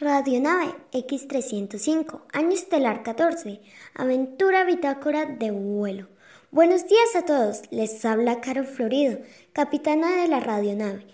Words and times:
Radionave 0.00 0.72
X305, 0.92 2.22
año 2.32 2.52
estelar 2.52 3.02
14, 3.02 3.60
aventura 3.92 4.64
bitácora 4.64 5.26
de 5.26 5.50
vuelo. 5.50 6.08
Buenos 6.50 6.86
días 6.88 7.14
a 7.16 7.26
todos, 7.26 7.60
les 7.70 8.02
habla 8.06 8.40
Caro 8.40 8.64
Florido, 8.64 9.18
capitana 9.52 10.22
de 10.22 10.28
la 10.28 10.40
radionave. 10.40 11.06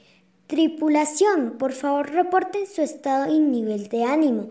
Tripulación, 0.47 1.59
por 1.59 1.73
favor 1.73 2.13
reporten 2.13 2.69
su 2.69 2.81
estado 2.81 3.35
y 3.35 3.41
nivel 3.41 3.89
de 3.89 4.05
ánimo. 4.05 4.51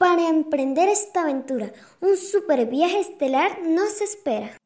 Para 0.00 0.30
emprender 0.30 0.88
esta 0.88 1.20
aventura, 1.20 1.70
un 2.00 2.16
super 2.16 2.64
viaje 2.64 3.00
estelar 3.00 3.64
nos 3.66 4.00
espera. 4.00 4.56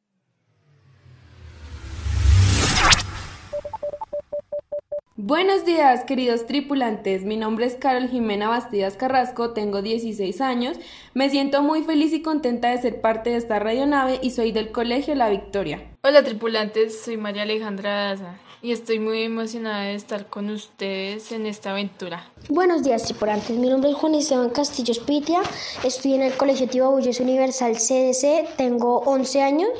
Buenos 5.21 5.65
días, 5.65 6.05
queridos 6.05 6.47
tripulantes. 6.47 7.25
Mi 7.25 7.37
nombre 7.37 7.67
es 7.67 7.75
Carol 7.75 8.09
Jimena 8.09 8.47
Bastidas 8.47 8.97
Carrasco, 8.97 9.51
tengo 9.51 9.83
16 9.83 10.41
años. 10.41 10.77
Me 11.13 11.29
siento 11.29 11.61
muy 11.61 11.83
feliz 11.83 12.13
y 12.13 12.23
contenta 12.23 12.71
de 12.71 12.81
ser 12.81 13.01
parte 13.01 13.31
de 13.31 13.37
esta 13.37 13.59
radionave 13.59 14.21
y 14.23 14.31
soy 14.31 14.53
del 14.53 14.71
Colegio 14.71 15.17
La 15.17 15.29
Victoria. 15.29 15.83
Hola 16.05 16.23
tripulantes, 16.23 17.01
soy 17.01 17.17
María 17.17 17.43
Alejandra 17.43 18.15
y 18.61 18.73
estoy 18.73 18.99
muy 18.99 19.23
emocionada 19.23 19.85
de 19.85 19.95
estar 19.95 20.27
con 20.27 20.51
ustedes 20.51 21.31
en 21.33 21.47
esta 21.47 21.71
aventura. 21.71 22.31
Buenos 22.49 22.83
días, 22.83 23.05
tripulantes. 23.05 23.57
Mi 23.57 23.69
nombre 23.69 23.91
es 23.91 23.97
Juan 23.97 24.15
Esteban 24.15 24.51
Castillo 24.51 24.93
Spitia. 24.95 25.41
Estoy 25.85 26.15
en 26.15 26.23
el 26.23 26.37
Colegio 26.37 26.69
Tibabullos 26.69 27.21
Universal 27.21 27.77
CDC. 27.77 28.57
Tengo 28.57 28.99
11 29.01 29.43
años 29.43 29.71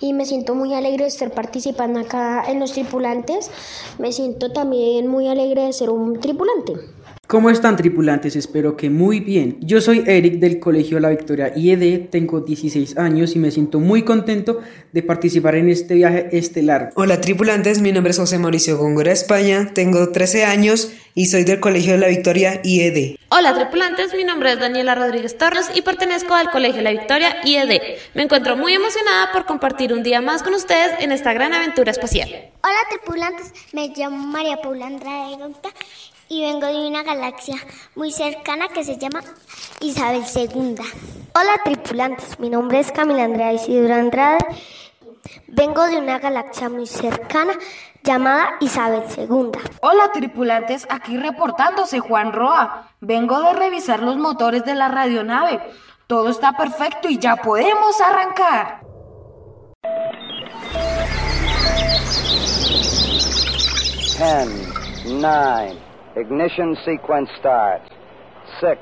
y 0.00 0.12
me 0.12 0.24
siento 0.24 0.54
muy 0.54 0.74
alegre 0.74 1.04
de 1.04 1.08
estar 1.08 1.32
participando 1.32 2.00
acá 2.00 2.44
en 2.46 2.60
los 2.60 2.72
tripulantes. 2.72 3.50
Me 3.98 4.12
siento 4.12 4.52
también 4.52 5.08
muy 5.08 5.28
alegre 5.28 5.64
de 5.64 5.72
ser 5.72 5.90
un 5.90 6.20
tripulante. 6.20 6.74
¿Cómo 7.28 7.50
están 7.50 7.76
tripulantes? 7.76 8.36
Espero 8.36 8.74
que 8.74 8.88
muy 8.88 9.20
bien. 9.20 9.58
Yo 9.60 9.82
soy 9.82 10.02
Eric 10.06 10.38
del 10.38 10.58
Colegio 10.58 10.98
La 10.98 11.10
Victoria 11.10 11.52
IED, 11.54 12.08
tengo 12.08 12.40
16 12.40 12.96
años 12.96 13.36
y 13.36 13.38
me 13.38 13.50
siento 13.50 13.80
muy 13.80 14.00
contento 14.00 14.62
de 14.94 15.02
participar 15.02 15.56
en 15.56 15.68
este 15.68 15.96
viaje 15.96 16.30
estelar. 16.32 16.90
Hola 16.94 17.20
tripulantes, 17.20 17.82
mi 17.82 17.92
nombre 17.92 18.12
es 18.12 18.18
José 18.18 18.38
Mauricio 18.38 18.78
Góngora 18.78 19.12
España, 19.12 19.72
tengo 19.74 20.08
13 20.08 20.46
años 20.46 20.90
y 21.14 21.26
soy 21.26 21.44
del 21.44 21.60
Colegio 21.60 21.98
La 21.98 22.08
Victoria 22.08 22.62
IED. 22.64 23.16
Hola 23.38 23.54
tripulantes, 23.54 24.14
mi 24.14 24.24
nombre 24.24 24.50
es 24.50 24.58
Daniela 24.58 24.96
Rodríguez 24.96 25.38
Torres 25.38 25.70
y 25.72 25.82
pertenezco 25.82 26.34
al 26.34 26.50
Colegio 26.50 26.82
La 26.82 26.90
Victoria 26.90 27.36
IED. 27.44 28.00
Me 28.14 28.24
encuentro 28.24 28.56
muy 28.56 28.74
emocionada 28.74 29.30
por 29.30 29.46
compartir 29.46 29.92
un 29.92 30.02
día 30.02 30.20
más 30.20 30.42
con 30.42 30.54
ustedes 30.54 30.98
en 30.98 31.12
esta 31.12 31.32
gran 31.32 31.54
aventura 31.54 31.92
espacial. 31.92 32.28
Hola 32.64 32.78
tripulantes, 32.90 33.52
me 33.72 33.92
llamo 33.94 34.16
María 34.26 34.56
Paula 34.60 34.88
Andrade 34.88 35.38
y 36.28 36.42
vengo 36.42 36.66
de 36.66 36.88
una 36.88 37.04
galaxia 37.04 37.54
muy 37.94 38.10
cercana 38.10 38.66
que 38.70 38.82
se 38.82 38.98
llama 38.98 39.22
Isabel 39.82 40.24
II. 40.34 40.74
Hola 41.36 41.60
tripulantes, 41.64 42.40
mi 42.40 42.50
nombre 42.50 42.80
es 42.80 42.90
Camila 42.90 43.22
Andrea 43.22 43.52
Isidro 43.52 43.94
Andrade. 43.94 44.44
Vengo 45.46 45.86
de 45.86 45.98
una 45.98 46.18
galaxia 46.18 46.68
muy 46.68 46.86
cercana 46.86 47.52
llamada 48.02 48.56
Isabel 48.60 49.02
II. 49.16 49.52
Hola 49.82 50.12
tripulantes, 50.12 50.86
aquí 50.90 51.16
reportándose 51.16 52.00
Juan 52.00 52.32
Roa. 52.32 52.88
Vengo 53.00 53.40
de 53.40 53.52
revisar 53.52 54.00
los 54.02 54.16
motores 54.16 54.64
de 54.64 54.74
la 54.74 54.88
radionave. 54.88 55.60
Todo 56.06 56.30
está 56.30 56.52
perfecto 56.52 57.08
y 57.08 57.18
ya 57.18 57.36
podemos 57.36 58.00
arrancar. 58.00 58.80
Ten, 64.18 64.48
nine. 65.20 65.78
Ignition 66.16 66.74
sequence 66.84 67.30
starts. 67.38 67.88
Six, 68.60 68.80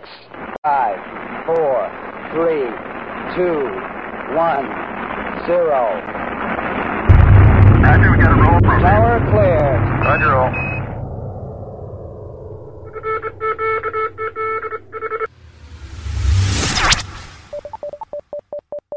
five, 0.62 0.96
four, 1.44 1.90
three, 2.32 2.70
two, 3.36 3.60
one, 4.34 4.66
zero. 5.46 6.25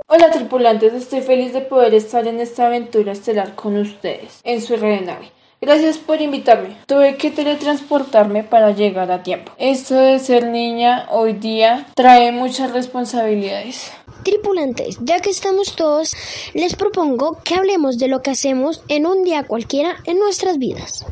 Hola 0.07 0.31
tripulantes, 0.31 0.93
estoy 0.93 1.21
feliz 1.21 1.51
de 1.51 1.59
poder 1.61 1.93
estar 1.93 2.25
en 2.25 2.39
esta 2.39 2.67
aventura 2.67 3.11
estelar 3.11 3.55
con 3.55 3.75
ustedes, 3.75 4.39
en 4.45 4.61
su 4.61 4.77
nave. 4.77 5.31
Gracias 5.61 5.97
por 5.97 6.21
invitarme. 6.21 6.77
Tuve 6.85 7.17
que 7.17 7.29
teletransportarme 7.29 8.43
para 8.43 8.71
llegar 8.71 9.11
a 9.11 9.23
tiempo. 9.23 9.51
Esto 9.57 9.95
de 9.95 10.19
ser 10.19 10.45
niña 10.47 11.07
hoy 11.09 11.33
día 11.33 11.85
trae 11.95 12.31
muchas 12.31 12.71
responsabilidades. 12.71 13.91
Tripulantes, 14.23 14.97
ya 15.01 15.21
que 15.21 15.29
estamos 15.29 15.75
todos, 15.75 16.15
les 16.53 16.75
propongo 16.75 17.37
que 17.43 17.55
hablemos 17.55 17.97
de 17.97 18.07
lo 18.07 18.21
que 18.21 18.31
hacemos 18.31 18.83
en 18.87 19.05
un 19.05 19.23
día 19.23 19.43
cualquiera 19.47 19.95
en 20.05 20.19
nuestras 20.19 20.57
vidas. 20.57 21.05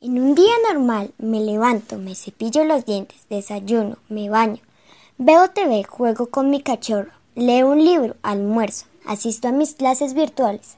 En 0.00 0.18
un 0.20 0.34
día 0.34 0.52
normal 0.70 1.12
me 1.18 1.40
levanto, 1.40 1.96
me 1.98 2.14
cepillo 2.14 2.64
los 2.64 2.84
dientes, 2.84 3.18
desayuno, 3.28 3.98
me 4.08 4.28
baño, 4.28 4.60
veo 5.18 5.50
TV, 5.50 5.84
juego 5.84 6.26
con 6.26 6.50
mi 6.50 6.62
cachorro, 6.62 7.10
leo 7.34 7.68
un 7.70 7.84
libro, 7.84 8.16
almuerzo, 8.22 8.86
asisto 9.06 9.48
a 9.48 9.52
mis 9.52 9.74
clases 9.74 10.14
virtuales, 10.14 10.76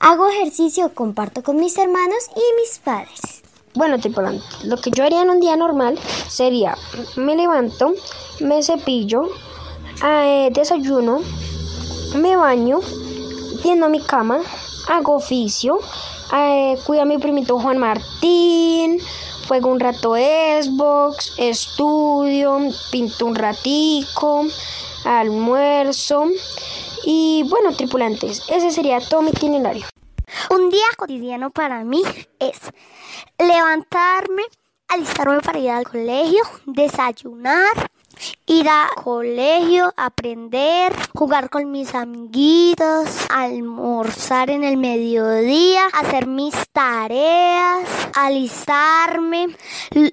hago 0.00 0.28
ejercicio, 0.28 0.94
comparto 0.94 1.42
con 1.42 1.56
mis 1.56 1.76
hermanos 1.78 2.30
y 2.34 2.60
mis 2.60 2.78
padres. 2.78 3.42
Bueno, 3.74 3.98
tripulante, 3.98 4.44
lo 4.64 4.76
que 4.76 4.90
yo 4.90 5.04
haría 5.04 5.22
en 5.22 5.30
un 5.30 5.40
día 5.40 5.56
normal 5.56 5.98
sería, 6.28 6.76
me 7.16 7.34
levanto, 7.34 7.92
me 8.40 8.62
cepillo, 8.62 9.28
eh, 10.04 10.50
desayuno, 10.52 11.22
me 12.16 12.36
baño, 12.36 12.80
tiendo 13.62 13.88
mi 13.88 14.00
cama, 14.00 14.40
hago 14.88 15.14
oficio, 15.16 15.78
eh, 16.34 16.76
cuido 16.84 17.02
a 17.02 17.06
mi 17.06 17.18
primito 17.18 17.58
Juan 17.58 17.78
Martín, 17.78 19.00
juego 19.48 19.70
un 19.70 19.80
rato 19.80 20.14
Xbox, 20.14 21.34
estudio, 21.38 22.58
pinto 22.90 23.26
un 23.26 23.34
ratico, 23.34 24.44
almuerzo 25.04 26.26
y 27.04 27.44
bueno, 27.48 27.74
tripulantes, 27.74 28.42
ese 28.48 28.70
sería 28.70 29.00
todo 29.00 29.22
mi 29.22 29.30
itinerario. 29.30 29.86
Un 30.50 30.70
día 30.70 30.84
cotidiano 30.96 31.50
para 31.50 31.84
mí 31.84 32.02
es 32.38 32.58
levantarme, 33.38 34.42
alistarme 34.88 35.40
para 35.40 35.58
ir 35.58 35.70
al 35.70 35.84
colegio, 35.84 36.42
desayunar, 36.66 37.90
ir 38.46 38.68
al 38.68 38.90
colegio, 39.02 39.92
aprender, 39.96 40.94
jugar 41.14 41.50
con 41.50 41.70
mis 41.70 41.94
amiguitos, 41.94 43.26
almorzar 43.30 44.50
en 44.50 44.64
el 44.64 44.76
mediodía, 44.76 45.86
hacer 45.92 46.26
mis 46.26 46.54
tareas, 46.72 47.88
alistarme 48.14 49.48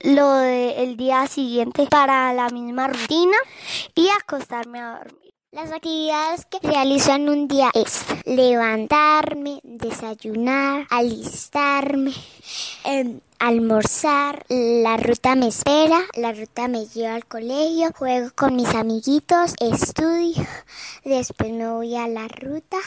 lo 0.04 0.36
del 0.36 0.98
día 0.98 1.28
siguiente 1.28 1.88
para 1.88 2.34
la 2.34 2.50
misma 2.50 2.88
rutina 2.88 3.38
y 3.96 4.10
acostarme 4.10 4.80
a 4.80 4.98
dormir. 4.98 5.21
Las 5.54 5.70
actividades 5.74 6.46
que 6.46 6.66
realizo 6.66 7.14
en 7.14 7.28
un 7.28 7.50
día 7.50 7.72
es 7.74 8.06
levantarme, 8.24 9.60
desayunar, 9.64 10.88
alistarme, 10.90 12.14
eh, 12.86 13.20
almorzar, 13.38 14.46
la 14.48 14.96
ruta 14.96 15.36
me 15.36 15.50
espera, 15.50 16.00
la 16.16 16.32
ruta 16.32 16.70
me 16.70 16.86
lleva 16.86 17.16
al 17.16 17.26
colegio, 17.26 17.92
juego 17.94 18.30
con 18.34 18.56
mis 18.56 18.74
amiguitos, 18.74 19.56
estudio, 19.60 20.48
después 21.04 21.52
me 21.52 21.70
voy 21.70 21.98
a 21.98 22.08
la 22.08 22.30
ruta, 22.30 22.78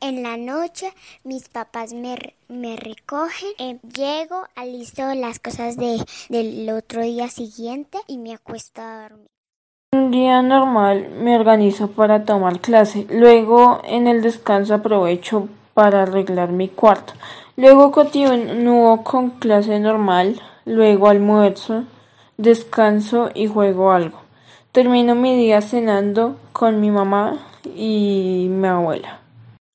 en 0.00 0.24
la 0.24 0.36
noche 0.36 0.92
mis 1.22 1.48
papás 1.48 1.92
me, 1.92 2.16
me 2.48 2.74
recogen, 2.74 3.50
eh, 3.58 3.78
llego, 3.94 4.44
alisto 4.56 5.14
las 5.14 5.38
cosas 5.38 5.76
de, 5.76 6.04
del 6.30 6.68
otro 6.70 7.02
día 7.02 7.30
siguiente 7.30 7.98
y 8.08 8.18
me 8.18 8.34
acuesto 8.34 8.82
a 8.82 9.02
dormir. 9.08 9.31
Un 9.94 10.10
día 10.10 10.40
normal 10.40 11.10
me 11.20 11.36
organizo 11.38 11.88
para 11.88 12.24
tomar 12.24 12.60
clase, 12.60 13.06
luego 13.10 13.82
en 13.84 14.06
el 14.06 14.22
descanso 14.22 14.72
aprovecho 14.72 15.48
para 15.74 16.04
arreglar 16.04 16.50
mi 16.50 16.68
cuarto, 16.68 17.12
luego 17.58 17.92
continúo 17.92 19.04
con 19.04 19.28
clase 19.32 19.78
normal, 19.80 20.40
luego 20.64 21.08
almuerzo, 21.08 21.84
descanso 22.38 23.28
y 23.34 23.48
juego 23.48 23.92
algo. 23.92 24.18
Termino 24.72 25.14
mi 25.14 25.36
día 25.36 25.60
cenando 25.60 26.36
con 26.54 26.80
mi 26.80 26.90
mamá 26.90 27.36
y 27.76 28.46
mi 28.48 28.68
abuela. 28.68 29.21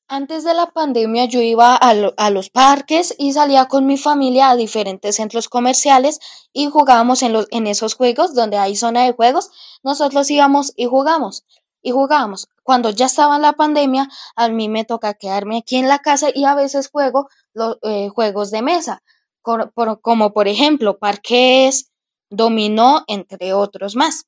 Antes 0.09 0.43
de 0.43 0.53
la 0.53 0.71
pandemia 0.71 1.25
yo 1.25 1.39
iba 1.41 1.75
a, 1.75 1.93
lo- 1.93 2.13
a 2.17 2.29
los 2.29 2.49
parques 2.49 3.13
y 3.17 3.33
salía 3.33 3.67
con 3.67 3.85
mi 3.85 3.97
familia 3.97 4.49
a 4.49 4.55
diferentes 4.55 5.15
centros 5.15 5.49
comerciales 5.49 6.19
y 6.53 6.67
jugábamos 6.69 7.23
en, 7.23 7.33
los, 7.33 7.47
en 7.51 7.67
esos 7.67 7.95
juegos 7.95 8.33
donde 8.33 8.57
hay 8.57 8.75
zona 8.75 9.03
de 9.05 9.13
juegos. 9.13 9.49
Nosotros 9.83 10.29
íbamos 10.31 10.73
y 10.75 10.85
jugamos 10.85 11.45
y 11.81 11.91
jugábamos. 11.91 12.47
Cuando 12.63 12.89
ya 12.89 13.05
estaba 13.05 13.37
la 13.39 13.53
pandemia, 13.53 14.09
a 14.35 14.49
mí 14.49 14.67
me 14.69 14.83
toca 14.85 15.13
quedarme 15.13 15.57
aquí 15.59 15.77
en 15.77 15.87
la 15.87 15.99
casa 15.99 16.29
y 16.33 16.43
a 16.45 16.55
veces 16.55 16.89
juego 16.89 17.29
los 17.53 17.77
juegos 18.13 18.51
de 18.51 18.61
mesa, 18.61 19.03
como 19.41 20.33
por 20.33 20.47
ejemplo 20.47 20.97
parques, 20.99 21.91
dominó, 22.29 23.03
entre 23.07 23.53
otros 23.53 23.95
más. 23.95 24.25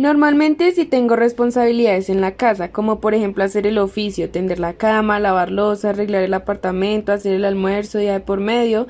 Normalmente 0.00 0.72
si 0.72 0.86
tengo 0.86 1.14
responsabilidades 1.14 2.08
en 2.08 2.22
la 2.22 2.30
casa, 2.30 2.72
como 2.72 3.00
por 3.00 3.12
ejemplo 3.12 3.44
hacer 3.44 3.66
el 3.66 3.76
oficio, 3.76 4.30
tender 4.30 4.58
la 4.58 4.72
cama, 4.72 5.20
lavar 5.20 5.50
losa, 5.50 5.90
arreglar 5.90 6.22
el 6.22 6.32
apartamento, 6.32 7.12
hacer 7.12 7.34
el 7.34 7.44
almuerzo 7.44 7.98
día 7.98 8.14
de 8.14 8.20
por 8.20 8.40
medio, 8.40 8.88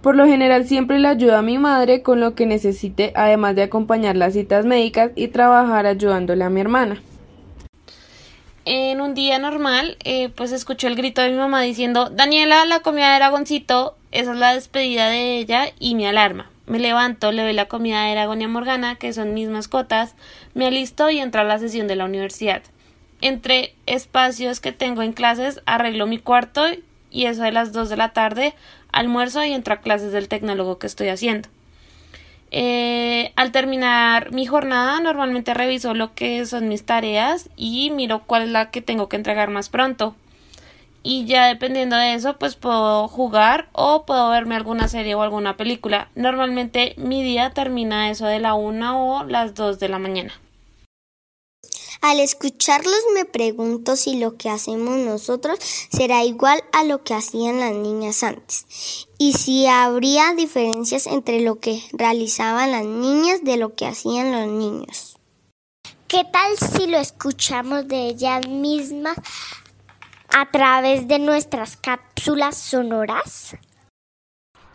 por 0.00 0.16
lo 0.16 0.24
general 0.24 0.66
siempre 0.66 0.98
le 0.98 1.08
ayudo 1.08 1.36
a 1.36 1.42
mi 1.42 1.58
madre 1.58 2.00
con 2.00 2.20
lo 2.20 2.34
que 2.34 2.46
necesite, 2.46 3.12
además 3.14 3.54
de 3.54 3.64
acompañar 3.64 4.16
las 4.16 4.32
citas 4.32 4.64
médicas 4.64 5.10
y 5.14 5.28
trabajar 5.28 5.84
ayudándole 5.84 6.42
a 6.42 6.48
mi 6.48 6.62
hermana. 6.62 7.02
En 8.64 9.02
un 9.02 9.12
día 9.12 9.38
normal, 9.38 9.98
eh, 10.04 10.30
pues 10.30 10.52
escucho 10.52 10.86
el 10.86 10.96
grito 10.96 11.20
de 11.20 11.32
mi 11.32 11.36
mamá 11.36 11.60
diciendo, 11.60 12.08
Daniela, 12.08 12.64
la 12.64 12.80
comida 12.80 13.12
de 13.12 13.18
dragoncito, 13.18 13.94
esa 14.10 14.32
es 14.32 14.38
la 14.38 14.54
despedida 14.54 15.10
de 15.10 15.36
ella 15.36 15.66
y 15.78 15.96
mi 15.96 16.06
alarma. 16.06 16.50
Me 16.66 16.80
levanto, 16.80 17.30
le 17.30 17.42
doy 17.42 17.52
la 17.52 17.68
comida 17.68 18.02
de 18.02 18.12
Aragón 18.12 18.42
y 18.42 18.46
Morgana, 18.48 18.96
que 18.96 19.12
son 19.12 19.34
mis 19.34 19.48
mascotas, 19.48 20.16
me 20.54 20.66
alisto 20.66 21.10
y 21.10 21.18
entro 21.18 21.40
a 21.40 21.44
la 21.44 21.58
sesión 21.58 21.86
de 21.86 21.94
la 21.94 22.04
universidad. 22.04 22.62
Entre 23.20 23.74
espacios 23.86 24.60
que 24.60 24.72
tengo 24.72 25.02
en 25.02 25.12
clases, 25.12 25.62
arreglo 25.64 26.06
mi 26.06 26.18
cuarto 26.18 26.64
y 27.10 27.26
eso 27.26 27.44
de 27.44 27.52
las 27.52 27.72
2 27.72 27.88
de 27.88 27.96
la 27.96 28.12
tarde, 28.12 28.54
almuerzo 28.90 29.44
y 29.44 29.52
entro 29.52 29.74
a 29.74 29.80
clases 29.80 30.10
del 30.10 30.28
tecnólogo 30.28 30.78
que 30.78 30.88
estoy 30.88 31.08
haciendo. 31.08 31.48
Eh, 32.50 33.32
al 33.36 33.52
terminar 33.52 34.32
mi 34.32 34.46
jornada, 34.46 34.98
normalmente 35.00 35.54
reviso 35.54 35.94
lo 35.94 36.14
que 36.14 36.46
son 36.46 36.68
mis 36.68 36.84
tareas 36.84 37.48
y 37.56 37.90
miro 37.90 38.22
cuál 38.26 38.42
es 38.42 38.48
la 38.50 38.70
que 38.70 38.82
tengo 38.82 39.08
que 39.08 39.16
entregar 39.16 39.50
más 39.50 39.68
pronto 39.68 40.16
y 41.06 41.24
ya 41.24 41.46
dependiendo 41.46 41.94
de 41.94 42.14
eso 42.14 42.36
pues 42.36 42.56
puedo 42.56 43.06
jugar 43.06 43.68
o 43.72 44.04
puedo 44.04 44.28
verme 44.30 44.56
alguna 44.56 44.88
serie 44.88 45.14
o 45.14 45.22
alguna 45.22 45.56
película. 45.56 46.10
Normalmente 46.16 46.94
mi 46.96 47.22
día 47.22 47.50
termina 47.50 48.10
eso 48.10 48.26
de 48.26 48.40
la 48.40 48.54
una 48.54 48.98
o 48.98 49.22
las 49.22 49.54
dos 49.54 49.78
de 49.78 49.88
la 49.88 50.00
mañana. 50.00 50.32
Al 52.00 52.18
escucharlos 52.18 53.00
me 53.14 53.24
pregunto 53.24 53.94
si 53.94 54.18
lo 54.18 54.36
que 54.36 54.50
hacemos 54.50 54.98
nosotros 54.98 55.58
será 55.90 56.24
igual 56.24 56.62
a 56.72 56.82
lo 56.82 57.04
que 57.04 57.14
hacían 57.14 57.60
las 57.60 57.72
niñas 57.72 58.24
antes 58.24 59.06
y 59.16 59.34
si 59.34 59.66
habría 59.66 60.34
diferencias 60.34 61.06
entre 61.06 61.40
lo 61.40 61.60
que 61.60 61.82
realizaban 61.92 62.72
las 62.72 62.84
niñas 62.84 63.44
de 63.44 63.56
lo 63.56 63.76
que 63.76 63.86
hacían 63.86 64.32
los 64.32 64.48
niños. 64.48 65.16
¿Qué 66.08 66.24
tal 66.24 66.56
si 66.56 66.86
lo 66.86 66.98
escuchamos 66.98 67.88
de 67.88 68.08
ellas 68.08 68.46
mismas 68.46 69.16
a 70.38 70.50
través 70.50 71.08
de 71.08 71.18
nuestras 71.18 71.78
cápsulas 71.78 72.58
sonoras? 72.58 73.56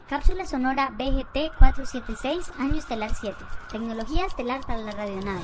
Cápsula 0.10 0.48
sonora 0.48 0.90
BGT 0.98 1.56
476, 1.60 2.52
año 2.58 2.80
estelar 2.80 3.12
7. 3.13 3.36
Tecnología 3.72 4.25
estelar 4.25 4.62
para 4.66 4.80
la 4.80 4.92
radionave. 4.92 5.42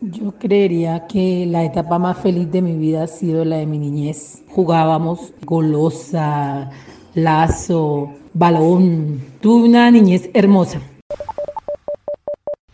Yo 0.00 0.32
creería 0.32 1.06
que 1.06 1.46
la 1.46 1.62
etapa 1.62 2.00
más 2.00 2.18
feliz 2.18 2.50
de 2.50 2.62
mi 2.62 2.76
vida 2.76 3.04
ha 3.04 3.06
sido 3.06 3.44
la 3.44 3.58
de 3.58 3.66
mi 3.66 3.78
niñez. 3.78 4.42
Jugábamos 4.48 5.32
golosa, 5.44 6.72
lazo, 7.14 8.12
balón. 8.34 9.20
Tuve 9.40 9.68
una 9.68 9.92
niñez 9.92 10.28
hermosa. 10.34 10.80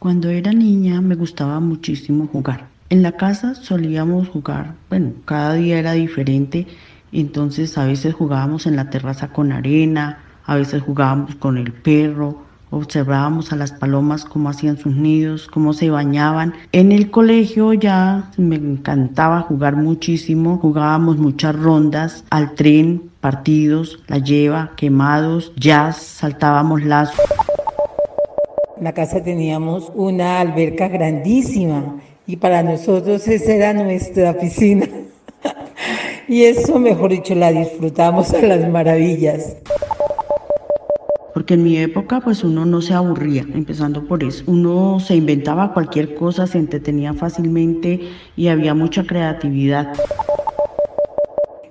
Cuando 0.02 0.30
era 0.30 0.52
niña 0.52 1.00
me 1.00 1.14
gustaba 1.14 1.60
muchísimo 1.60 2.26
jugar. 2.26 2.66
En 2.90 3.04
la 3.04 3.12
casa 3.12 3.54
solíamos 3.54 4.28
jugar, 4.30 4.74
bueno, 4.90 5.12
cada 5.24 5.54
día 5.54 5.78
era 5.78 5.92
diferente, 5.92 6.66
entonces 7.12 7.78
a 7.78 7.84
veces 7.84 8.12
jugábamos 8.12 8.66
en 8.66 8.74
la 8.74 8.90
terraza 8.90 9.28
con 9.28 9.52
arena, 9.52 10.18
a 10.44 10.56
veces 10.56 10.82
jugábamos 10.82 11.36
con 11.36 11.56
el 11.56 11.72
perro, 11.72 12.42
observábamos 12.70 13.52
a 13.52 13.56
las 13.56 13.70
palomas 13.70 14.24
cómo 14.24 14.48
hacían 14.48 14.76
sus 14.76 14.96
nidos, 14.96 15.46
cómo 15.46 15.72
se 15.72 15.88
bañaban. 15.90 16.52
En 16.72 16.90
el 16.90 17.12
colegio 17.12 17.72
ya 17.72 18.28
me 18.36 18.56
encantaba 18.56 19.42
jugar 19.42 19.76
muchísimo, 19.76 20.58
jugábamos 20.58 21.18
muchas 21.18 21.54
rondas, 21.54 22.24
al 22.30 22.56
tren, 22.56 23.04
partidos, 23.20 24.00
la 24.08 24.18
lleva, 24.18 24.72
quemados, 24.74 25.52
jazz, 25.54 25.98
saltábamos 25.98 26.82
lazos. 26.82 27.20
En 28.82 28.86
la 28.86 28.94
casa 28.94 29.22
teníamos 29.22 29.92
una 29.94 30.40
alberca 30.40 30.88
grandísima 30.88 32.00
y 32.26 32.34
para 32.34 32.64
nosotros 32.64 33.28
esa 33.28 33.52
era 33.52 33.72
nuestra 33.72 34.36
piscina. 34.36 34.88
y 36.28 36.42
eso, 36.42 36.80
mejor 36.80 37.12
dicho, 37.12 37.36
la 37.36 37.52
disfrutamos 37.52 38.34
a 38.34 38.42
las 38.42 38.68
maravillas. 38.68 39.54
Porque 41.32 41.54
en 41.54 41.62
mi 41.62 41.78
época 41.78 42.20
pues 42.22 42.42
uno 42.42 42.66
no 42.66 42.82
se 42.82 42.92
aburría, 42.92 43.46
empezando 43.54 44.04
por 44.08 44.24
eso. 44.24 44.42
Uno 44.48 44.98
se 44.98 45.14
inventaba 45.14 45.72
cualquier 45.72 46.16
cosa, 46.16 46.48
se 46.48 46.58
entretenía 46.58 47.14
fácilmente 47.14 48.00
y 48.34 48.48
había 48.48 48.74
mucha 48.74 49.04
creatividad. 49.04 49.92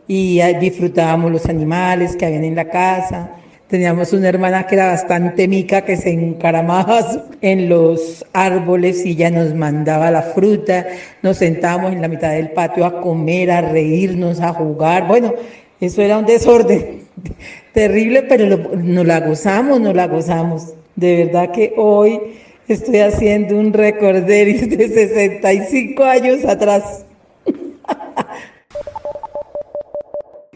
Y 0.07 0.39
disfrutábamos 0.61 1.29
los 1.29 1.45
animales 1.47 2.15
que 2.15 2.25
habían 2.25 2.45
en 2.45 2.55
la 2.55 2.69
casa 2.69 3.40
Teníamos 3.71 4.11
una 4.11 4.27
hermana 4.27 4.67
que 4.67 4.75
era 4.75 4.87
bastante 4.87 5.47
mica, 5.47 5.85
que 5.85 5.95
se 5.95 6.09
encaramaba 6.09 7.23
en 7.41 7.69
los 7.69 8.25
árboles 8.33 9.05
y 9.05 9.15
ya 9.15 9.31
nos 9.31 9.55
mandaba 9.55 10.11
la 10.11 10.23
fruta. 10.23 10.87
Nos 11.21 11.37
sentábamos 11.37 11.93
en 11.93 12.01
la 12.01 12.09
mitad 12.09 12.31
del 12.31 12.49
patio 12.49 12.85
a 12.85 12.99
comer, 12.99 13.49
a 13.49 13.61
reírnos, 13.61 14.41
a 14.41 14.51
jugar. 14.51 15.07
Bueno, 15.07 15.33
eso 15.79 16.01
era 16.01 16.17
un 16.17 16.25
desorden 16.25 17.03
terrible, 17.73 18.23
pero 18.23 18.57
nos 18.75 19.05
la 19.05 19.21
gozamos, 19.21 19.79
nos 19.79 19.95
la 19.95 20.07
gozamos. 20.07 20.73
De 20.97 21.23
verdad 21.23 21.51
que 21.51 21.73
hoy 21.77 22.19
estoy 22.67 22.99
haciendo 22.99 23.57
un 23.57 23.71
recorderis 23.71 24.69
de 24.69 24.89
65 24.89 26.03
años 26.03 26.43
atrás. 26.43 27.05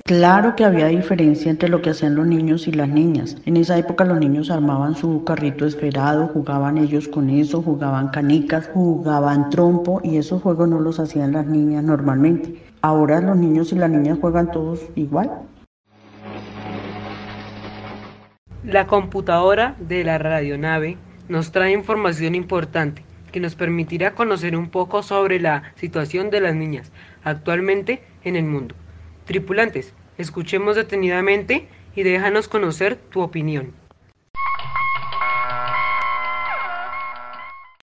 Claro 0.08 0.56
que 0.56 0.64
había 0.64 0.86
diferencia 0.86 1.50
entre 1.50 1.68
lo 1.68 1.82
que 1.82 1.90
hacían 1.90 2.14
los 2.14 2.28
niños 2.28 2.68
y 2.68 2.72
las 2.72 2.88
niñas. 2.88 3.38
En 3.48 3.58
esa 3.58 3.76
época 3.76 4.06
los 4.06 4.20
niños 4.20 4.52
armaban 4.52 4.94
su 4.96 5.24
carrito 5.24 5.66
esferado, 5.66 6.28
jugaban 6.28 6.78
ellos 6.78 7.08
con 7.08 7.28
eso, 7.32 7.64
jugaban 7.64 8.10
canicas, 8.10 8.70
jugaban 8.72 9.50
trompo 9.50 10.02
y 10.04 10.18
esos 10.18 10.44
juegos 10.44 10.70
no 10.70 10.80
los 10.80 11.00
hacían 11.00 11.32
las 11.32 11.48
niñas 11.48 11.84
normalmente. 11.84 12.62
Ahora 12.82 13.20
los 13.20 13.36
niños 13.36 13.72
y 13.72 13.78
las 13.78 13.90
niñas 13.90 14.20
juegan 14.22 14.52
todos 14.52 14.80
igual. 14.94 15.42
La 18.64 18.86
computadora 18.86 19.76
de 19.80 20.04
la 20.04 20.20
radionave 20.20 21.00
nos 21.30 21.52
trae 21.52 21.72
información 21.72 22.36
importante 22.36 23.04
que 23.32 23.40
nos 23.40 23.56
permitirá 23.56 24.14
conocer 24.14 24.56
un 24.56 24.70
poco 24.70 25.02
sobre 25.02 25.40
la 25.40 25.64
situación 25.74 26.30
de 26.30 26.42
las 26.42 26.54
niñas 26.54 26.92
actualmente 27.24 28.04
en 28.24 28.36
el 28.36 28.46
mundo. 28.46 28.76
Tripulantes, 29.26 29.96
escuchemos 30.18 30.76
detenidamente 30.76 31.68
y 31.96 32.04
déjanos 32.04 32.48
conocer 32.48 32.96
tu 32.96 33.22
opinión. 33.22 33.74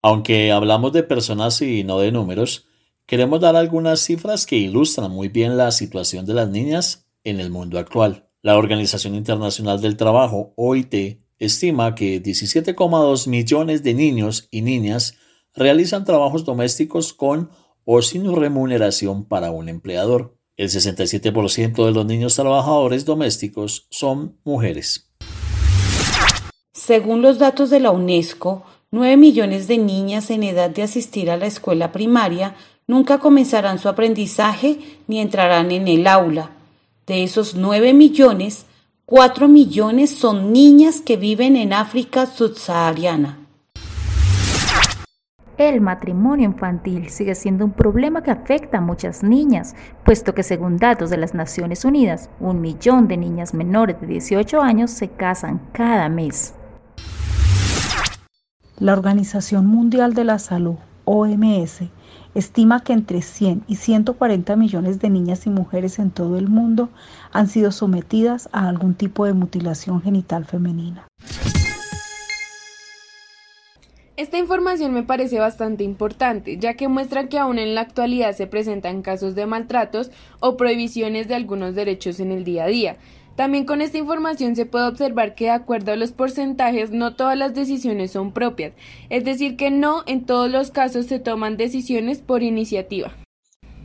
Aunque 0.02 0.50
hablamos 0.50 0.92
de 0.92 1.04
personas 1.04 1.62
y 1.62 1.84
no 1.84 2.00
de 2.00 2.10
números, 2.10 2.66
queremos 3.06 3.40
dar 3.40 3.54
algunas 3.54 4.00
cifras 4.00 4.46
que 4.46 4.56
ilustran 4.56 5.12
muy 5.12 5.28
bien 5.28 5.56
la 5.56 5.70
situación 5.70 6.26
de 6.26 6.34
las 6.34 6.48
niñas 6.48 7.06
en 7.22 7.38
el 7.38 7.50
mundo 7.50 7.78
actual. 7.78 8.28
La 8.42 8.56
Organización 8.56 9.14
Internacional 9.14 9.80
del 9.80 9.96
Trabajo, 9.96 10.52
OIT, 10.56 11.20
estima 11.38 11.94
que 11.94 12.20
17,2 12.20 13.28
millones 13.28 13.84
de 13.84 13.94
niños 13.94 14.48
y 14.50 14.62
niñas 14.62 15.16
realizan 15.54 16.04
trabajos 16.04 16.44
domésticos 16.44 17.12
con 17.12 17.50
o 17.84 18.02
sin 18.02 18.34
remuneración 18.34 19.24
para 19.24 19.52
un 19.52 19.68
empleador. 19.68 20.36
El 20.56 20.68
67% 20.68 21.84
de 21.86 21.92
los 21.92 22.04
niños 22.04 22.36
trabajadores 22.36 23.06
domésticos 23.06 23.86
son 23.90 24.36
mujeres. 24.44 25.10
Según 26.74 27.22
los 27.22 27.38
datos 27.38 27.70
de 27.70 27.80
la 27.80 27.90
UNESCO, 27.90 28.64
9 28.90 29.16
millones 29.16 29.66
de 29.66 29.78
niñas 29.78 30.30
en 30.30 30.42
edad 30.42 30.68
de 30.68 30.82
asistir 30.82 31.30
a 31.30 31.38
la 31.38 31.46
escuela 31.46 31.90
primaria 31.90 32.54
nunca 32.86 33.18
comenzarán 33.18 33.78
su 33.78 33.88
aprendizaje 33.88 34.78
ni 35.06 35.20
entrarán 35.20 35.70
en 35.70 35.88
el 35.88 36.06
aula. 36.06 36.50
De 37.06 37.22
esos 37.22 37.54
9 37.54 37.94
millones, 37.94 38.66
4 39.06 39.48
millones 39.48 40.10
son 40.10 40.52
niñas 40.52 41.00
que 41.00 41.16
viven 41.16 41.56
en 41.56 41.72
África 41.72 42.26
subsahariana. 42.26 43.41
El 45.58 45.82
matrimonio 45.82 46.46
infantil 46.46 47.10
sigue 47.10 47.34
siendo 47.34 47.66
un 47.66 47.72
problema 47.72 48.22
que 48.22 48.30
afecta 48.30 48.78
a 48.78 48.80
muchas 48.80 49.22
niñas, 49.22 49.76
puesto 50.02 50.34
que 50.34 50.42
según 50.42 50.78
datos 50.78 51.10
de 51.10 51.18
las 51.18 51.34
Naciones 51.34 51.84
Unidas, 51.84 52.30
un 52.40 52.62
millón 52.62 53.06
de 53.06 53.18
niñas 53.18 53.52
menores 53.52 54.00
de 54.00 54.06
18 54.06 54.62
años 54.62 54.90
se 54.90 55.08
casan 55.08 55.60
cada 55.72 56.08
mes. 56.08 56.54
La 58.78 58.94
Organización 58.94 59.66
Mundial 59.66 60.14
de 60.14 60.24
la 60.24 60.38
Salud, 60.38 60.76
OMS, 61.04 61.82
estima 62.34 62.80
que 62.80 62.94
entre 62.94 63.20
100 63.20 63.64
y 63.66 63.76
140 63.76 64.56
millones 64.56 65.00
de 65.00 65.10
niñas 65.10 65.46
y 65.46 65.50
mujeres 65.50 65.98
en 65.98 66.10
todo 66.10 66.38
el 66.38 66.48
mundo 66.48 66.88
han 67.30 67.48
sido 67.48 67.72
sometidas 67.72 68.48
a 68.52 68.68
algún 68.68 68.94
tipo 68.94 69.26
de 69.26 69.34
mutilación 69.34 70.00
genital 70.00 70.46
femenina. 70.46 71.06
Esta 74.18 74.36
información 74.36 74.92
me 74.92 75.04
parece 75.04 75.38
bastante 75.38 75.84
importante, 75.84 76.58
ya 76.58 76.74
que 76.74 76.86
muestra 76.86 77.28
que 77.28 77.38
aún 77.38 77.58
en 77.58 77.74
la 77.74 77.80
actualidad 77.80 78.36
se 78.36 78.46
presentan 78.46 79.00
casos 79.00 79.34
de 79.34 79.46
maltratos 79.46 80.10
o 80.38 80.58
prohibiciones 80.58 81.28
de 81.28 81.34
algunos 81.34 81.74
derechos 81.74 82.20
en 82.20 82.30
el 82.30 82.44
día 82.44 82.64
a 82.64 82.68
día. 82.68 82.96
También 83.36 83.64
con 83.64 83.80
esta 83.80 83.96
información 83.96 84.54
se 84.54 84.66
puede 84.66 84.86
observar 84.86 85.34
que 85.34 85.44
de 85.44 85.52
acuerdo 85.52 85.92
a 85.92 85.96
los 85.96 86.12
porcentajes 86.12 86.90
no 86.90 87.16
todas 87.16 87.38
las 87.38 87.54
decisiones 87.54 88.10
son 88.10 88.32
propias, 88.32 88.74
es 89.08 89.24
decir 89.24 89.56
que 89.56 89.70
no 89.70 90.02
en 90.06 90.26
todos 90.26 90.50
los 90.50 90.70
casos 90.70 91.06
se 91.06 91.18
toman 91.18 91.56
decisiones 91.56 92.18
por 92.18 92.42
iniciativa. 92.42 93.14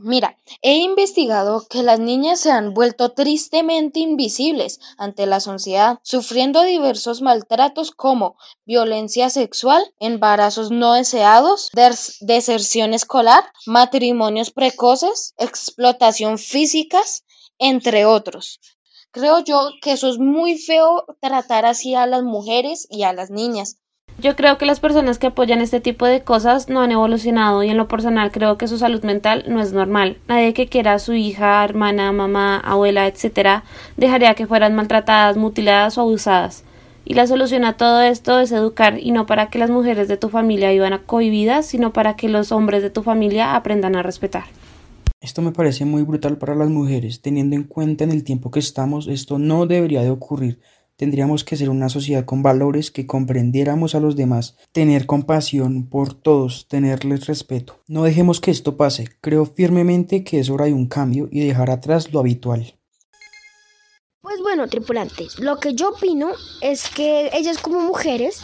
Mira, 0.02 0.38
he 0.62 0.76
investigado 0.76 1.66
que 1.70 1.84
las 1.84 2.00
niñas 2.00 2.40
se 2.40 2.52
han 2.52 2.74
vuelto 2.74 3.14
tristemente 3.14 4.00
invisibles 4.00 4.80
ante 4.98 5.26
la 5.26 5.40
sociedad, 5.40 6.00
sufriendo 6.04 6.62
diversos 6.64 7.22
maltratos 7.22 7.92
como 7.92 8.38
violencia 8.66 9.30
sexual, 9.30 9.84
embarazos 10.00 10.72
no 10.72 10.94
deseados, 10.94 11.70
deserción 12.22 12.94
escolar, 12.94 13.44
matrimonios 13.66 14.52
precoces, 14.52 15.34
explotación 15.38 16.38
físicas, 16.38 17.24
entre 17.58 18.06
otros. 18.06 18.60
Creo 19.12 19.40
yo 19.40 19.70
que 19.82 19.94
eso 19.94 20.10
es 20.10 20.20
muy 20.20 20.58
feo 20.58 21.06
tratar 21.22 21.66
así 21.66 21.96
a 21.96 22.06
las 22.06 22.24
mujeres 22.24 22.88
y 22.90 23.04
a 23.04 23.14
las 23.14 23.30
niñas. 23.30 23.78
Yo 24.20 24.36
creo 24.36 24.58
que 24.58 24.66
las 24.66 24.80
personas 24.80 25.20
que 25.20 25.28
apoyan 25.28 25.62
este 25.62 25.80
tipo 25.80 26.08
de 26.08 26.24
cosas 26.24 26.70
no 26.70 26.82
han 26.82 26.92
evolucionado 26.92 27.62
y 27.62 27.70
en 27.70 27.78
lo 27.78 27.88
personal 27.88 28.32
creo 28.32 28.58
que 28.58 28.68
su 28.68 28.80
salud 28.80 29.04
mental 29.04 29.46
no 29.48 29.62
es 29.62 29.74
normal. 29.74 30.18
Nadie 30.28 30.56
que 30.56 30.66
quiera 30.66 30.94
a 30.94 31.00
su 31.00 31.14
hija, 31.14 31.64
hermana, 31.64 32.12
mamá, 32.12 32.58
abuela, 32.58 33.06
etcétera, 33.06 33.64
dejaría 33.96 34.34
que 34.34 34.48
fueran 34.48 34.74
maltratadas, 34.74 35.38
mutiladas 35.38 36.00
o 36.00 36.02
abusadas. 36.02 36.64
Y 37.06 37.14
la 37.14 37.28
solución 37.28 37.64
a 37.64 37.78
todo 37.78 38.02
esto 38.02 38.40
es 38.40 38.52
educar 38.52 38.98
y 39.00 39.12
no 39.12 39.28
para 39.28 39.52
que 39.52 39.60
las 39.60 39.70
mujeres 39.70 40.08
de 40.08 40.18
tu 40.18 40.30
familia 40.30 40.72
vivan 40.72 41.00
cohibidas, 41.06 41.68
sino 41.68 41.94
para 41.94 42.16
que 42.16 42.28
los 42.28 42.52
hombres 42.52 42.82
de 42.82 42.90
tu 42.90 43.04
familia 43.04 43.56
aprendan 43.56 43.96
a 43.96 44.02
respetar. 44.02 44.46
Esto 45.22 45.42
me 45.42 45.52
parece 45.52 45.86
muy 45.86 46.02
brutal 46.04 46.38
para 46.38 46.56
las 46.56 46.70
mujeres, 46.70 47.22
teniendo 47.22 47.56
en 47.56 47.64
cuenta 47.64 48.04
en 48.04 48.12
el 48.12 48.24
tiempo 48.24 48.50
que 48.50 48.60
estamos, 48.60 49.08
esto 49.08 49.38
no 49.40 49.68
debería 49.68 50.02
de 50.02 50.10
ocurrir. 50.10 50.60
Tendríamos 50.98 51.44
que 51.44 51.56
ser 51.56 51.70
una 51.70 51.90
sociedad 51.90 52.26
con 52.26 52.42
valores 52.42 52.90
que 52.90 53.06
comprendiéramos 53.06 53.94
a 53.94 54.00
los 54.00 54.16
demás, 54.16 54.58
tener 54.72 55.06
compasión 55.06 55.88
por 55.88 56.16
todos, 56.16 56.68
tenerles 56.68 57.28
respeto. 57.28 57.84
No 57.88 58.04
dejemos 58.04 58.42
que 58.42 58.50
esto 58.50 58.78
pase. 58.78 59.08
Creo 59.22 59.46
firmemente 59.46 60.24
que 60.24 60.40
es 60.40 60.50
hora 60.50 60.66
de 60.66 60.74
un 60.74 60.88
cambio 60.88 61.30
y 61.32 61.46
dejar 61.46 61.70
atrás 61.70 62.12
lo 62.12 62.20
habitual. 62.20 62.74
Pues 64.22 64.42
bueno, 64.42 64.68
tripulantes, 64.68 65.38
lo 65.38 65.60
que 65.60 65.76
yo 65.76 65.90
opino 65.90 66.32
es 66.62 66.90
que 66.90 67.30
ellas 67.32 67.60
como 67.60 67.80
mujeres, 67.80 68.42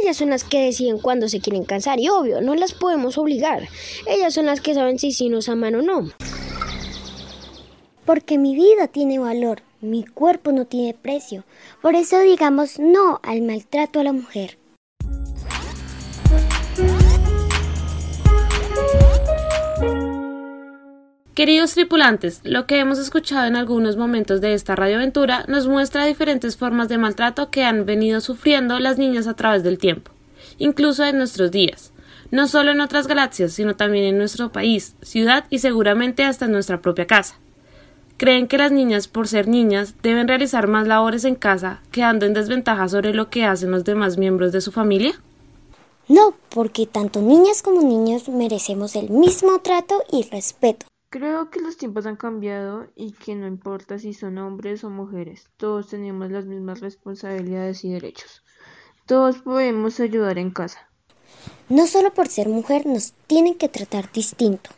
ellas 0.00 0.16
son 0.16 0.30
las 0.30 0.44
que 0.44 0.64
deciden 0.64 0.98
cuándo 0.98 1.28
se 1.28 1.40
quieren 1.40 1.64
cansar 1.64 1.98
y 1.98 2.08
obvio, 2.08 2.40
no 2.40 2.54
las 2.54 2.72
podemos 2.72 3.18
obligar. 3.18 3.68
Ellas 4.06 4.32
son 4.32 4.46
las 4.46 4.60
que 4.60 4.74
saben 4.74 5.00
si 5.00 5.10
sí 5.10 5.28
nos 5.28 5.48
aman 5.48 5.74
o 5.74 5.82
no. 5.82 6.08
Porque 8.04 8.38
mi 8.38 8.54
vida 8.54 8.86
tiene 8.86 9.18
valor 9.18 9.65
mi 9.80 10.04
cuerpo 10.04 10.52
no 10.52 10.66
tiene 10.66 10.94
precio. 10.94 11.44
Por 11.82 11.94
eso 11.94 12.20
digamos 12.20 12.78
no 12.78 13.20
al 13.22 13.42
maltrato 13.42 14.00
a 14.00 14.04
la 14.04 14.12
mujer. 14.12 14.58
Queridos 21.36 21.74
tripulantes, 21.74 22.40
lo 22.44 22.66
que 22.66 22.78
hemos 22.78 22.98
escuchado 22.98 23.46
en 23.46 23.56
algunos 23.56 23.98
momentos 23.98 24.40
de 24.40 24.54
esta 24.54 24.74
radioaventura 24.74 25.44
nos 25.48 25.68
muestra 25.68 26.06
diferentes 26.06 26.56
formas 26.56 26.88
de 26.88 26.96
maltrato 26.96 27.50
que 27.50 27.62
han 27.62 27.84
venido 27.84 28.22
sufriendo 28.22 28.78
las 28.78 28.96
niñas 28.96 29.26
a 29.26 29.34
través 29.34 29.62
del 29.62 29.76
tiempo, 29.76 30.12
incluso 30.56 31.04
en 31.04 31.18
nuestros 31.18 31.50
días, 31.50 31.92
no 32.30 32.48
solo 32.48 32.70
en 32.70 32.80
otras 32.80 33.06
galaxias, 33.06 33.52
sino 33.52 33.76
también 33.76 34.06
en 34.06 34.16
nuestro 34.16 34.50
país, 34.50 34.96
ciudad 35.02 35.44
y 35.50 35.58
seguramente 35.58 36.24
hasta 36.24 36.46
en 36.46 36.52
nuestra 36.52 36.80
propia 36.80 37.06
casa. 37.06 37.38
¿Creen 38.18 38.48
que 38.48 38.56
las 38.56 38.72
niñas, 38.72 39.08
por 39.08 39.28
ser 39.28 39.46
niñas, 39.46 39.94
deben 40.02 40.26
realizar 40.26 40.68
más 40.68 40.86
labores 40.86 41.24
en 41.24 41.34
casa, 41.34 41.82
quedando 41.90 42.24
en 42.24 42.32
desventaja 42.32 42.88
sobre 42.88 43.12
lo 43.12 43.28
que 43.28 43.44
hacen 43.44 43.70
los 43.70 43.84
demás 43.84 44.16
miembros 44.16 44.52
de 44.52 44.62
su 44.62 44.72
familia? 44.72 45.20
No, 46.08 46.34
porque 46.48 46.86
tanto 46.86 47.20
niñas 47.20 47.60
como 47.60 47.82
niños 47.82 48.30
merecemos 48.30 48.96
el 48.96 49.10
mismo 49.10 49.58
trato 49.58 50.02
y 50.10 50.22
respeto. 50.30 50.86
Creo 51.10 51.50
que 51.50 51.60
los 51.60 51.76
tiempos 51.76 52.06
han 52.06 52.16
cambiado 52.16 52.86
y 52.94 53.12
que 53.12 53.34
no 53.34 53.46
importa 53.46 53.98
si 53.98 54.14
son 54.14 54.38
hombres 54.38 54.82
o 54.82 54.88
mujeres, 54.88 55.50
todos 55.58 55.88
tenemos 55.88 56.30
las 56.30 56.46
mismas 56.46 56.80
responsabilidades 56.80 57.84
y 57.84 57.92
derechos. 57.92 58.42
Todos 59.04 59.38
podemos 59.38 60.00
ayudar 60.00 60.38
en 60.38 60.52
casa. 60.52 60.88
No 61.68 61.86
solo 61.86 62.14
por 62.14 62.28
ser 62.28 62.48
mujer 62.48 62.86
nos 62.86 63.12
tienen 63.26 63.56
que 63.56 63.68
tratar 63.68 64.10
distinto. 64.10 64.70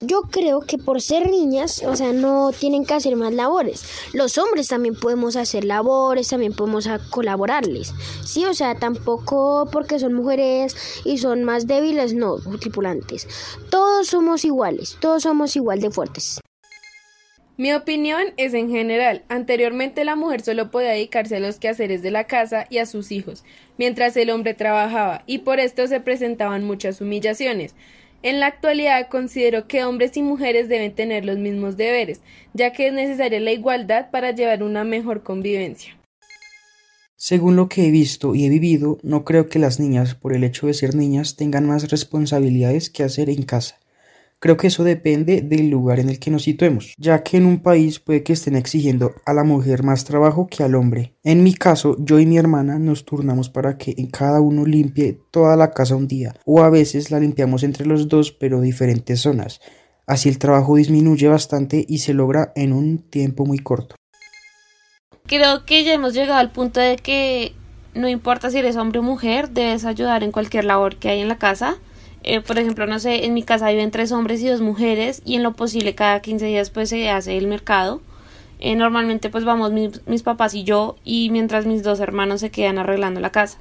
Yo 0.00 0.22
creo 0.30 0.60
que 0.60 0.78
por 0.78 1.02
ser 1.02 1.28
niñas, 1.28 1.82
o 1.82 1.96
sea, 1.96 2.12
no 2.12 2.52
tienen 2.52 2.84
que 2.84 2.94
hacer 2.94 3.16
más 3.16 3.34
labores. 3.34 3.82
Los 4.12 4.38
hombres 4.38 4.68
también 4.68 4.94
podemos 4.94 5.34
hacer 5.34 5.64
labores, 5.64 6.28
también 6.28 6.52
podemos 6.52 6.88
colaborarles. 7.10 7.92
Sí, 8.24 8.44
o 8.44 8.54
sea, 8.54 8.76
tampoco 8.76 9.68
porque 9.72 9.98
son 9.98 10.14
mujeres 10.14 11.02
y 11.04 11.18
son 11.18 11.42
más 11.42 11.66
débiles, 11.66 12.14
no, 12.14 12.36
tripulantes. 12.60 13.26
Todos 13.70 14.06
somos 14.06 14.44
iguales, 14.44 14.96
todos 15.00 15.24
somos 15.24 15.56
igual 15.56 15.80
de 15.80 15.90
fuertes. 15.90 16.38
Mi 17.56 17.72
opinión 17.72 18.22
es 18.36 18.54
en 18.54 18.70
general. 18.70 19.24
Anteriormente 19.28 20.04
la 20.04 20.14
mujer 20.14 20.42
solo 20.42 20.70
podía 20.70 20.90
dedicarse 20.90 21.38
a 21.38 21.40
los 21.40 21.58
quehaceres 21.58 22.02
de 22.02 22.12
la 22.12 22.28
casa 22.28 22.68
y 22.70 22.78
a 22.78 22.86
sus 22.86 23.10
hijos, 23.10 23.42
mientras 23.78 24.16
el 24.16 24.30
hombre 24.30 24.54
trabajaba, 24.54 25.24
y 25.26 25.38
por 25.38 25.58
esto 25.58 25.88
se 25.88 25.98
presentaban 25.98 26.64
muchas 26.64 27.00
humillaciones. 27.00 27.74
En 28.22 28.40
la 28.40 28.46
actualidad 28.46 29.08
considero 29.08 29.68
que 29.68 29.84
hombres 29.84 30.16
y 30.16 30.22
mujeres 30.22 30.68
deben 30.68 30.94
tener 30.94 31.24
los 31.24 31.38
mismos 31.38 31.76
deberes, 31.76 32.20
ya 32.52 32.72
que 32.72 32.88
es 32.88 32.92
necesaria 32.92 33.38
la 33.38 33.52
igualdad 33.52 34.10
para 34.10 34.32
llevar 34.32 34.64
una 34.64 34.82
mejor 34.82 35.22
convivencia. 35.22 35.96
Según 37.16 37.56
lo 37.56 37.68
que 37.68 37.86
he 37.86 37.90
visto 37.90 38.34
y 38.34 38.44
he 38.44 38.48
vivido, 38.48 38.98
no 39.02 39.24
creo 39.24 39.48
que 39.48 39.58
las 39.58 39.80
niñas, 39.80 40.14
por 40.14 40.32
el 40.32 40.44
hecho 40.44 40.66
de 40.66 40.74
ser 40.74 40.94
niñas, 40.94 41.36
tengan 41.36 41.66
más 41.66 41.90
responsabilidades 41.90 42.90
que 42.90 43.02
hacer 43.02 43.30
en 43.30 43.42
casa. 43.42 43.78
Creo 44.40 44.56
que 44.56 44.68
eso 44.68 44.84
depende 44.84 45.42
del 45.42 45.68
lugar 45.68 45.98
en 45.98 46.08
el 46.08 46.20
que 46.20 46.30
nos 46.30 46.44
situemos, 46.44 46.94
ya 46.96 47.24
que 47.24 47.38
en 47.38 47.44
un 47.44 47.60
país 47.60 47.98
puede 47.98 48.22
que 48.22 48.34
estén 48.34 48.54
exigiendo 48.54 49.14
a 49.26 49.34
la 49.34 49.42
mujer 49.42 49.82
más 49.82 50.04
trabajo 50.04 50.46
que 50.46 50.62
al 50.62 50.76
hombre. 50.76 51.16
En 51.24 51.42
mi 51.42 51.54
caso, 51.54 51.96
yo 51.98 52.20
y 52.20 52.26
mi 52.26 52.38
hermana 52.38 52.78
nos 52.78 53.04
turnamos 53.04 53.48
para 53.48 53.76
que 53.76 53.96
en 53.98 54.06
cada 54.06 54.40
uno 54.40 54.64
limpie 54.64 55.20
toda 55.32 55.56
la 55.56 55.72
casa 55.72 55.96
un 55.96 56.06
día, 56.06 56.36
o 56.44 56.62
a 56.62 56.70
veces 56.70 57.10
la 57.10 57.18
limpiamos 57.18 57.64
entre 57.64 57.84
los 57.84 58.06
dos 58.06 58.30
pero 58.30 58.60
diferentes 58.60 59.20
zonas. 59.20 59.60
Así 60.06 60.28
el 60.28 60.38
trabajo 60.38 60.76
disminuye 60.76 61.26
bastante 61.26 61.84
y 61.88 61.98
se 61.98 62.14
logra 62.14 62.52
en 62.54 62.72
un 62.72 62.98
tiempo 62.98 63.44
muy 63.44 63.58
corto. 63.58 63.96
Creo 65.26 65.66
que 65.66 65.82
ya 65.82 65.94
hemos 65.94 66.14
llegado 66.14 66.38
al 66.38 66.52
punto 66.52 66.78
de 66.78 66.94
que 66.94 67.54
no 67.92 68.08
importa 68.08 68.50
si 68.50 68.58
eres 68.58 68.76
hombre 68.76 69.00
o 69.00 69.02
mujer, 69.02 69.50
debes 69.50 69.84
ayudar 69.84 70.22
en 70.22 70.30
cualquier 70.30 70.64
labor 70.64 70.96
que 70.96 71.08
hay 71.08 71.20
en 71.22 71.28
la 71.28 71.38
casa 71.38 71.78
eh, 72.24 72.40
por 72.40 72.58
ejemplo, 72.58 72.86
no 72.86 72.98
sé, 72.98 73.24
en 73.24 73.34
mi 73.34 73.42
casa 73.42 73.70
viven 73.70 73.90
tres 73.90 74.12
hombres 74.12 74.40
y 74.42 74.48
dos 74.48 74.60
mujeres 74.60 75.22
y 75.24 75.36
en 75.36 75.42
lo 75.42 75.52
posible 75.52 75.94
cada 75.94 76.20
15 76.20 76.46
días 76.46 76.70
pues 76.70 76.88
se 76.88 77.10
hace 77.10 77.36
el 77.36 77.46
mercado. 77.46 78.00
Eh, 78.60 78.74
normalmente 78.74 79.30
pues 79.30 79.44
vamos 79.44 79.72
mis, 79.72 80.22
papás 80.22 80.54
y 80.54 80.64
yo 80.64 80.96
y 81.04 81.30
mientras 81.30 81.64
mis 81.64 81.84
dos 81.84 82.00
hermanos 82.00 82.40
se 82.40 82.50
quedan 82.50 82.78
arreglando 82.78 83.20
la 83.20 83.30
casa. 83.30 83.58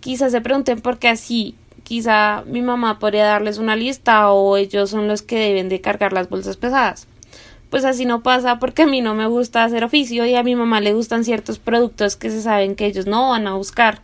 Quizás 0.00 0.32
se 0.32 0.40
pregunten 0.40 0.80
por 0.80 0.98
qué 0.98 1.08
así. 1.08 1.54
Quizá 1.84 2.44
mi 2.46 2.62
mamá 2.62 2.98
podría 2.98 3.26
darles 3.26 3.58
una 3.58 3.76
lista 3.76 4.30
o 4.30 4.56
ellos 4.56 4.90
son 4.90 5.08
los 5.08 5.22
que 5.22 5.38
deben 5.38 5.68
de 5.68 5.80
cargar 5.80 6.12
las 6.12 6.30
bolsas 6.30 6.56
pesadas. 6.56 7.08
Pues 7.68 7.84
así 7.84 8.04
no 8.06 8.22
pasa 8.22 8.58
porque 8.58 8.82
a 8.82 8.86
mí 8.86 9.00
no 9.00 9.14
me 9.14 9.26
gusta 9.26 9.64
hacer 9.64 9.84
oficio 9.84 10.24
y 10.24 10.34
a 10.34 10.42
mi 10.42 10.56
mamá 10.56 10.80
le 10.80 10.94
gustan 10.94 11.24
ciertos 11.24 11.58
productos 11.58 12.16
que 12.16 12.30
se 12.30 12.42
saben 12.42 12.74
que 12.74 12.86
ellos 12.86 13.06
no 13.06 13.30
van 13.30 13.46
a 13.46 13.54
buscar. 13.54 14.00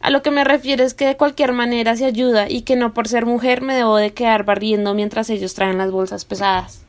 A 0.00 0.10
lo 0.10 0.22
que 0.22 0.30
me 0.30 0.44
refiero 0.44 0.84
es 0.84 0.94
que 0.94 1.06
de 1.06 1.16
cualquier 1.16 1.52
manera 1.52 1.96
se 1.96 2.04
ayuda 2.04 2.48
y 2.48 2.62
que 2.62 2.76
no 2.76 2.94
por 2.94 3.08
ser 3.08 3.26
mujer 3.26 3.62
me 3.62 3.74
debo 3.74 3.96
de 3.96 4.12
quedar 4.12 4.44
barriendo 4.44 4.94
mientras 4.94 5.28
ellos 5.30 5.54
traen 5.54 5.78
las 5.78 5.90
bolsas 5.90 6.24
pesadas. 6.24 6.86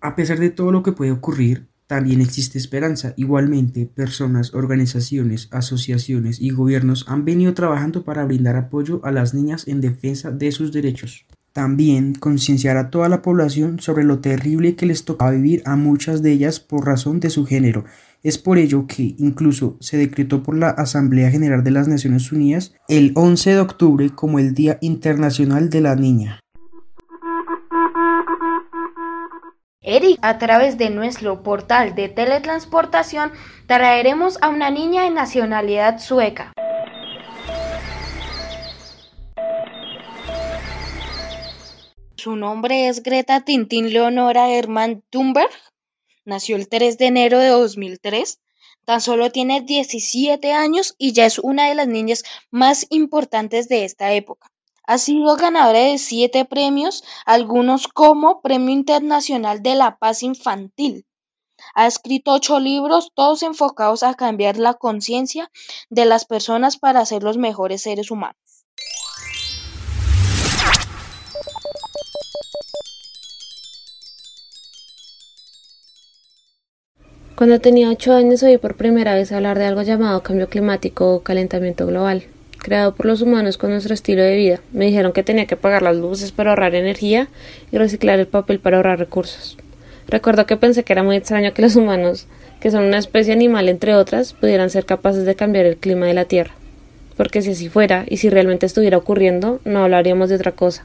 A 0.00 0.14
pesar 0.14 0.38
de 0.38 0.50
todo 0.50 0.70
lo 0.70 0.82
que 0.82 0.92
puede 0.92 1.10
ocurrir, 1.10 1.66
también 1.88 2.20
existe 2.20 2.58
esperanza. 2.58 3.14
Igualmente, 3.16 3.86
personas, 3.86 4.52
organizaciones, 4.52 5.48
asociaciones 5.50 6.38
y 6.38 6.50
gobiernos 6.50 7.06
han 7.08 7.24
venido 7.24 7.54
trabajando 7.54 8.04
para 8.04 8.26
brindar 8.26 8.56
apoyo 8.56 9.00
a 9.04 9.10
las 9.10 9.32
niñas 9.32 9.66
en 9.66 9.80
defensa 9.80 10.30
de 10.30 10.52
sus 10.52 10.70
derechos. 10.70 11.26
También 11.58 12.14
concienciar 12.14 12.76
a 12.76 12.88
toda 12.88 13.08
la 13.08 13.20
población 13.20 13.80
sobre 13.80 14.04
lo 14.04 14.20
terrible 14.20 14.76
que 14.76 14.86
les 14.86 15.04
tocaba 15.04 15.32
vivir 15.32 15.60
a 15.64 15.74
muchas 15.74 16.22
de 16.22 16.30
ellas 16.30 16.60
por 16.60 16.86
razón 16.86 17.18
de 17.18 17.30
su 17.30 17.46
género. 17.46 17.84
Es 18.22 18.38
por 18.38 18.58
ello 18.58 18.86
que 18.86 19.16
incluso 19.18 19.76
se 19.80 19.96
decretó 19.96 20.44
por 20.44 20.56
la 20.56 20.68
Asamblea 20.68 21.32
General 21.32 21.64
de 21.64 21.72
las 21.72 21.88
Naciones 21.88 22.30
Unidas 22.30 22.76
el 22.86 23.10
11 23.16 23.54
de 23.54 23.58
octubre 23.58 24.10
como 24.10 24.38
el 24.38 24.54
Día 24.54 24.78
Internacional 24.82 25.68
de 25.68 25.80
la 25.80 25.96
Niña. 25.96 26.38
Eric, 29.80 30.20
a 30.22 30.38
través 30.38 30.78
de 30.78 30.90
nuestro 30.90 31.42
portal 31.42 31.96
de 31.96 32.08
teletransportación, 32.08 33.32
traeremos 33.66 34.40
a 34.42 34.48
una 34.48 34.70
niña 34.70 35.02
de 35.02 35.10
nacionalidad 35.10 35.98
sueca. 35.98 36.52
Su 42.20 42.34
nombre 42.34 42.88
es 42.88 43.04
Greta 43.04 43.44
Tintin 43.44 43.92
Leonora 43.92 44.50
Hermann 44.50 45.04
Thunberg. 45.08 45.52
Nació 46.24 46.56
el 46.56 46.68
3 46.68 46.98
de 46.98 47.06
enero 47.06 47.38
de 47.38 47.46
2003. 47.46 48.40
Tan 48.84 49.00
solo 49.00 49.30
tiene 49.30 49.60
17 49.60 50.52
años 50.52 50.96
y 50.98 51.12
ya 51.12 51.26
es 51.26 51.38
una 51.38 51.68
de 51.68 51.76
las 51.76 51.86
niñas 51.86 52.24
más 52.50 52.88
importantes 52.90 53.68
de 53.68 53.84
esta 53.84 54.14
época. 54.14 54.50
Ha 54.82 54.98
sido 54.98 55.36
ganadora 55.36 55.78
de 55.78 55.96
siete 55.98 56.44
premios, 56.44 57.04
algunos 57.24 57.86
como 57.86 58.40
Premio 58.40 58.74
Internacional 58.74 59.62
de 59.62 59.76
la 59.76 59.96
Paz 59.98 60.24
Infantil. 60.24 61.06
Ha 61.76 61.86
escrito 61.86 62.32
ocho 62.32 62.58
libros, 62.58 63.12
todos 63.14 63.44
enfocados 63.44 64.02
a 64.02 64.14
cambiar 64.14 64.58
la 64.58 64.74
conciencia 64.74 65.52
de 65.88 66.04
las 66.04 66.24
personas 66.24 66.78
para 66.78 67.06
ser 67.06 67.22
los 67.22 67.36
mejores 67.36 67.82
seres 67.82 68.10
humanos. 68.10 68.47
Cuando 77.38 77.60
tenía 77.60 77.88
ocho 77.88 78.14
años 78.14 78.42
oí 78.42 78.58
por 78.58 78.74
primera 78.74 79.14
vez 79.14 79.30
hablar 79.30 79.60
de 79.60 79.64
algo 79.64 79.82
llamado 79.82 80.24
cambio 80.24 80.48
climático 80.48 81.14
o 81.14 81.22
calentamiento 81.22 81.86
global 81.86 82.24
creado 82.58 82.96
por 82.96 83.06
los 83.06 83.22
humanos 83.22 83.56
con 83.58 83.70
nuestro 83.70 83.94
estilo 83.94 84.24
de 84.24 84.34
vida. 84.34 84.60
Me 84.72 84.86
dijeron 84.86 85.12
que 85.12 85.22
tenía 85.22 85.46
que 85.46 85.54
apagar 85.54 85.82
las 85.82 85.96
luces 85.96 86.32
para 86.32 86.50
ahorrar 86.50 86.74
energía 86.74 87.28
y 87.70 87.78
reciclar 87.78 88.18
el 88.18 88.26
papel 88.26 88.58
para 88.58 88.78
ahorrar 88.78 88.98
recursos. 88.98 89.56
Recuerdo 90.08 90.46
que 90.46 90.56
pensé 90.56 90.82
que 90.82 90.92
era 90.92 91.04
muy 91.04 91.14
extraño 91.14 91.54
que 91.54 91.62
los 91.62 91.76
humanos, 91.76 92.26
que 92.58 92.72
son 92.72 92.82
una 92.82 92.98
especie 92.98 93.32
animal 93.32 93.68
entre 93.68 93.94
otras, 93.94 94.32
pudieran 94.32 94.68
ser 94.68 94.84
capaces 94.84 95.24
de 95.24 95.36
cambiar 95.36 95.64
el 95.64 95.76
clima 95.76 96.06
de 96.06 96.14
la 96.14 96.24
Tierra. 96.24 96.54
Porque 97.16 97.40
si 97.40 97.52
así 97.52 97.68
fuera, 97.68 98.04
y 98.08 98.16
si 98.16 98.30
realmente 98.30 98.66
estuviera 98.66 98.98
ocurriendo, 98.98 99.60
no 99.64 99.84
hablaríamos 99.84 100.28
de 100.28 100.34
otra 100.34 100.50
cosa. 100.50 100.84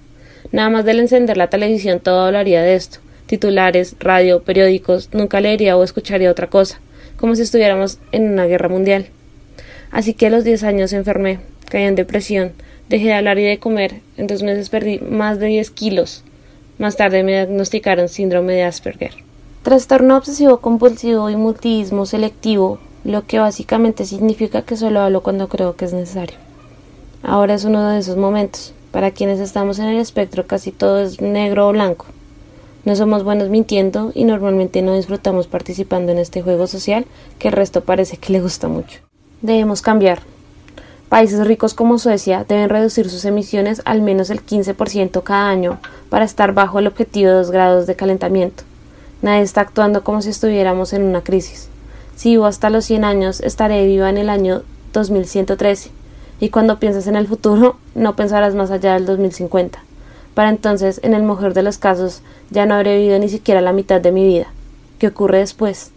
Nada 0.51 0.69
más 0.69 0.85
del 0.85 0.99
encender 0.99 1.35
la 1.35 1.49
televisión 1.49 1.99
todo 1.99 2.27
hablaría 2.27 2.61
de 2.61 2.75
esto. 2.75 2.99
Titulares, 3.33 3.95
radio, 3.99 4.43
periódicos, 4.43 5.09
nunca 5.11 5.41
leería 5.41 5.75
o 5.75 5.83
escucharía 5.83 6.29
otra 6.29 6.51
cosa, 6.51 6.79
como 7.17 7.35
si 7.35 7.41
estuviéramos 7.41 7.97
en 8.11 8.31
una 8.31 8.45
guerra 8.45 8.69
mundial. 8.69 9.07
Así 9.89 10.13
que 10.13 10.27
a 10.27 10.29
los 10.29 10.43
10 10.43 10.63
años 10.65 10.93
enfermé, 10.93 11.39
caí 11.67 11.81
en 11.81 11.95
depresión, 11.95 12.51
dejé 12.89 13.07
de 13.07 13.13
hablar 13.15 13.39
y 13.39 13.43
de 13.43 13.57
comer, 13.57 14.01
en 14.17 14.27
dos 14.27 14.43
meses 14.43 14.69
perdí 14.69 14.99
más 14.99 15.39
de 15.39 15.47
10 15.47 15.71
kilos. 15.71 16.23
Más 16.77 16.95
tarde 16.95 17.23
me 17.23 17.31
diagnosticaron 17.31 18.07
síndrome 18.07 18.53
de 18.53 18.65
Asperger. 18.65 19.13
Trastorno 19.63 20.15
obsesivo 20.15 20.59
compulsivo 20.61 21.31
y 21.31 21.35
multiismo 21.35 22.05
selectivo, 22.05 22.77
lo 23.03 23.25
que 23.25 23.39
básicamente 23.39 24.05
significa 24.05 24.61
que 24.61 24.77
solo 24.77 24.99
hablo 24.99 25.23
cuando 25.23 25.49
creo 25.49 25.75
que 25.75 25.85
es 25.85 25.93
necesario. 25.93 26.37
Ahora 27.23 27.55
es 27.55 27.65
uno 27.65 27.89
de 27.89 27.97
esos 27.97 28.15
momentos. 28.15 28.75
Para 28.91 29.09
quienes 29.09 29.39
estamos 29.39 29.79
en 29.79 29.85
el 29.85 29.97
espectro 29.97 30.45
casi 30.45 30.71
todo 30.71 31.01
es 31.01 31.19
negro 31.19 31.67
o 31.67 31.71
blanco. 31.71 32.05
No 32.85 32.95
somos 32.95 33.23
buenos 33.23 33.49
mintiendo 33.49 34.11
y 34.13 34.25
normalmente 34.25 34.81
no 34.81 34.95
disfrutamos 34.95 35.47
participando 35.47 36.11
en 36.11 36.17
este 36.17 36.41
juego 36.41 36.67
social 36.67 37.05
que 37.39 37.47
el 37.47 37.53
resto 37.53 37.81
parece 37.81 38.17
que 38.17 38.33
le 38.33 38.41
gusta 38.41 38.67
mucho. 38.67 38.99
Debemos 39.41 39.81
cambiar, 39.81 40.21
Países 41.13 41.45
ricos 41.45 41.75
como 41.75 41.99
Suecia 41.99 42.43
deben 42.49 42.69
reducir 42.69 43.07
sus 43.07 43.23
emisiones 43.23 43.83
al 43.85 44.01
menos 44.01 44.31
el 44.31 44.43
15% 44.43 45.21
cada 45.21 45.47
año 45.47 45.77
para 46.09 46.25
estar 46.25 46.55
bajo 46.55 46.79
el 46.79 46.87
objetivo 46.87 47.29
de 47.29 47.35
2 47.35 47.51
grados 47.51 47.85
de 47.85 47.95
calentamiento. 47.95 48.63
Nadie 49.21 49.43
está 49.43 49.61
actuando 49.61 50.03
como 50.03 50.23
si 50.23 50.29
estuviéramos 50.29 50.91
en 50.91 51.03
una 51.03 51.21
crisis. 51.21 51.69
Si 52.15 52.31
vivo 52.31 52.47
hasta 52.47 52.71
los 52.71 52.85
100 52.85 53.03
años, 53.05 53.41
estaré 53.41 53.85
viva 53.85 54.09
en 54.09 54.17
el 54.17 54.27
año 54.27 54.63
2113. 54.91 55.91
Y 56.39 56.49
cuando 56.49 56.79
pienses 56.79 57.05
en 57.05 57.15
el 57.15 57.27
futuro, 57.27 57.77
no 57.93 58.15
pensarás 58.15 58.55
más 58.55 58.71
allá 58.71 58.95
del 58.95 59.05
2050. 59.05 59.83
Para 60.33 60.49
entonces, 60.49 60.99
en 61.03 61.13
el 61.13 61.23
mejor 61.23 61.53
de 61.53 61.63
los 61.63 61.77
casos, 61.77 62.21
ya 62.49 62.65
no 62.65 62.75
habré 62.75 62.97
vivido 62.97 63.19
ni 63.19 63.29
siquiera 63.29 63.61
la 63.61 63.73
mitad 63.73 64.01
de 64.01 64.11
mi 64.11 64.25
vida. 64.25 64.47
¿Qué 64.99 65.07
ocurre 65.07 65.39
después? 65.39 65.91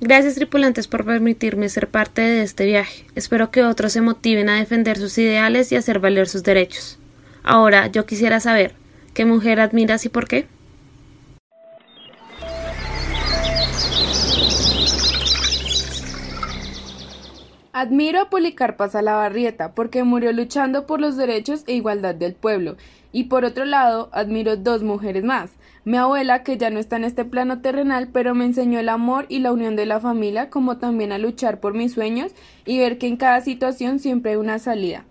Gracias 0.00 0.36
tripulantes 0.36 0.86
por 0.86 1.04
permitirme 1.04 1.68
ser 1.68 1.88
parte 1.88 2.22
de 2.22 2.42
este 2.42 2.64
viaje. 2.66 3.04
Espero 3.16 3.50
que 3.50 3.64
otros 3.64 3.92
se 3.92 4.00
motiven 4.00 4.48
a 4.48 4.56
defender 4.56 4.96
sus 4.96 5.18
ideales 5.18 5.72
y 5.72 5.76
hacer 5.76 5.98
valer 5.98 6.28
sus 6.28 6.44
derechos. 6.44 6.98
Ahora 7.42 7.88
yo 7.88 8.06
quisiera 8.06 8.38
saber, 8.38 8.74
¿qué 9.12 9.24
mujer 9.24 9.60
admiras 9.60 10.04
y 10.04 10.08
por 10.08 10.28
qué? 10.28 10.46
Admiro 17.80 18.20
a 18.20 18.28
Policarpa 18.28 18.88
Salabarrieta 18.88 19.72
porque 19.72 20.02
murió 20.02 20.32
luchando 20.32 20.84
por 20.84 21.00
los 21.00 21.16
derechos 21.16 21.62
e 21.68 21.74
igualdad 21.74 22.12
del 22.12 22.34
pueblo. 22.34 22.76
Y 23.12 23.24
por 23.24 23.44
otro 23.44 23.64
lado, 23.64 24.08
admiro 24.10 24.56
dos 24.56 24.82
mujeres 24.82 25.22
más. 25.22 25.52
Mi 25.84 25.96
abuela, 25.96 26.42
que 26.42 26.58
ya 26.58 26.70
no 26.70 26.80
está 26.80 26.96
en 26.96 27.04
este 27.04 27.24
plano 27.24 27.60
terrenal, 27.60 28.08
pero 28.12 28.34
me 28.34 28.46
enseñó 28.46 28.80
el 28.80 28.88
amor 28.88 29.26
y 29.28 29.38
la 29.38 29.52
unión 29.52 29.76
de 29.76 29.86
la 29.86 30.00
familia, 30.00 30.50
como 30.50 30.78
también 30.78 31.12
a 31.12 31.18
luchar 31.18 31.60
por 31.60 31.72
mis 31.72 31.92
sueños 31.92 32.32
y 32.66 32.80
ver 32.80 32.98
que 32.98 33.06
en 33.06 33.16
cada 33.16 33.42
situación 33.42 34.00
siempre 34.00 34.32
hay 34.32 34.38
una 34.38 34.58
salida. 34.58 35.04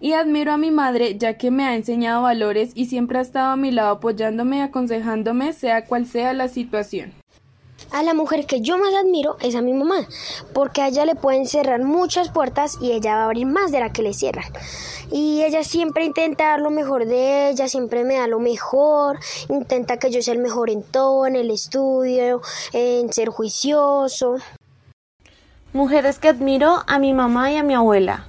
Y 0.00 0.12
admiro 0.14 0.52
a 0.52 0.56
mi 0.56 0.70
madre, 0.70 1.18
ya 1.18 1.36
que 1.36 1.50
me 1.50 1.64
ha 1.64 1.76
enseñado 1.76 2.22
valores 2.22 2.72
y 2.74 2.86
siempre 2.86 3.18
ha 3.18 3.20
estado 3.20 3.50
a 3.50 3.56
mi 3.56 3.70
lado 3.70 3.90
apoyándome 3.90 4.56
y 4.56 4.60
aconsejándome, 4.60 5.52
sea 5.52 5.84
cual 5.84 6.06
sea 6.06 6.32
la 6.32 6.48
situación. 6.48 7.12
A 7.90 8.02
la 8.02 8.12
mujer 8.12 8.44
que 8.44 8.60
yo 8.60 8.76
más 8.76 8.94
admiro 8.94 9.38
es 9.40 9.54
a 9.54 9.62
mi 9.62 9.72
mamá, 9.72 10.06
porque 10.52 10.82
a 10.82 10.88
ella 10.88 11.06
le 11.06 11.14
pueden 11.14 11.46
cerrar 11.46 11.82
muchas 11.82 12.28
puertas 12.28 12.76
y 12.82 12.92
ella 12.92 13.14
va 13.14 13.22
a 13.22 13.24
abrir 13.24 13.46
más 13.46 13.72
de 13.72 13.80
la 13.80 13.92
que 13.92 14.02
le 14.02 14.12
cierran. 14.12 14.52
Y 15.10 15.42
ella 15.42 15.64
siempre 15.64 16.04
intenta 16.04 16.48
dar 16.48 16.60
lo 16.60 16.70
mejor 16.70 17.06
de 17.06 17.48
ella, 17.48 17.66
siempre 17.66 18.04
me 18.04 18.16
da 18.16 18.26
lo 18.26 18.40
mejor, 18.40 19.18
intenta 19.48 19.96
que 19.98 20.10
yo 20.10 20.20
sea 20.20 20.34
el 20.34 20.40
mejor 20.40 20.68
en 20.68 20.82
todo, 20.82 21.26
en 21.26 21.34
el 21.34 21.50
estudio, 21.50 22.42
en 22.74 23.10
ser 23.10 23.30
juicioso. 23.30 24.36
Mujeres 25.72 26.18
que 26.18 26.28
admiro 26.28 26.82
a 26.86 26.98
mi 26.98 27.14
mamá 27.14 27.50
y 27.52 27.56
a 27.56 27.62
mi 27.62 27.74
abuela. 27.74 28.26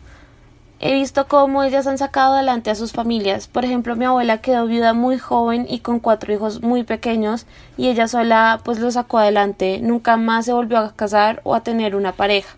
He 0.82 0.94
visto 0.94 1.28
cómo 1.28 1.64
ellas 1.64 1.88
han 1.88 1.98
sacado 1.98 2.36
adelante 2.36 2.70
a 2.70 2.76
sus 2.76 2.94
familias. 2.94 3.48
Por 3.48 3.66
ejemplo, 3.66 3.98
mi 3.98 4.06
abuela 4.06 4.40
quedó 4.40 4.66
viuda 4.66 4.94
muy 4.94 5.20
joven 5.20 5.66
y 5.70 5.80
con 5.80 6.00
cuatro 6.00 6.34
hijos 6.34 6.62
muy 6.62 6.84
pequeños 6.84 7.46
y 7.76 7.90
ella 7.90 8.08
sola 8.08 8.62
pues 8.64 8.80
lo 8.80 8.90
sacó 8.90 9.18
adelante. 9.18 9.80
Nunca 9.82 10.16
más 10.16 10.46
se 10.46 10.54
volvió 10.54 10.78
a 10.78 10.94
casar 10.94 11.42
o 11.44 11.54
a 11.54 11.64
tener 11.64 11.98
una 11.98 12.14
pareja. 12.14 12.56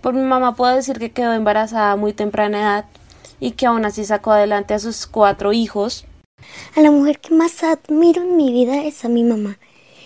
Por 0.00 0.14
mi 0.14 0.22
mamá 0.22 0.56
puedo 0.56 0.74
decir 0.74 0.98
que 0.98 1.12
quedó 1.12 1.34
embarazada 1.34 1.92
a 1.92 1.96
muy 1.96 2.12
temprana 2.12 2.60
edad 2.60 2.84
y 3.38 3.52
que 3.52 3.66
aún 3.66 3.84
así 3.84 4.04
sacó 4.04 4.32
adelante 4.32 4.74
a 4.74 4.80
sus 4.80 5.06
cuatro 5.06 5.52
hijos. 5.52 6.04
A 6.76 6.80
la 6.80 6.90
mujer 6.90 7.20
que 7.20 7.32
más 7.32 7.62
admiro 7.62 8.22
en 8.22 8.36
mi 8.36 8.52
vida 8.52 8.82
es 8.82 9.04
a 9.04 9.08
mi 9.08 9.22
mamá. 9.22 9.58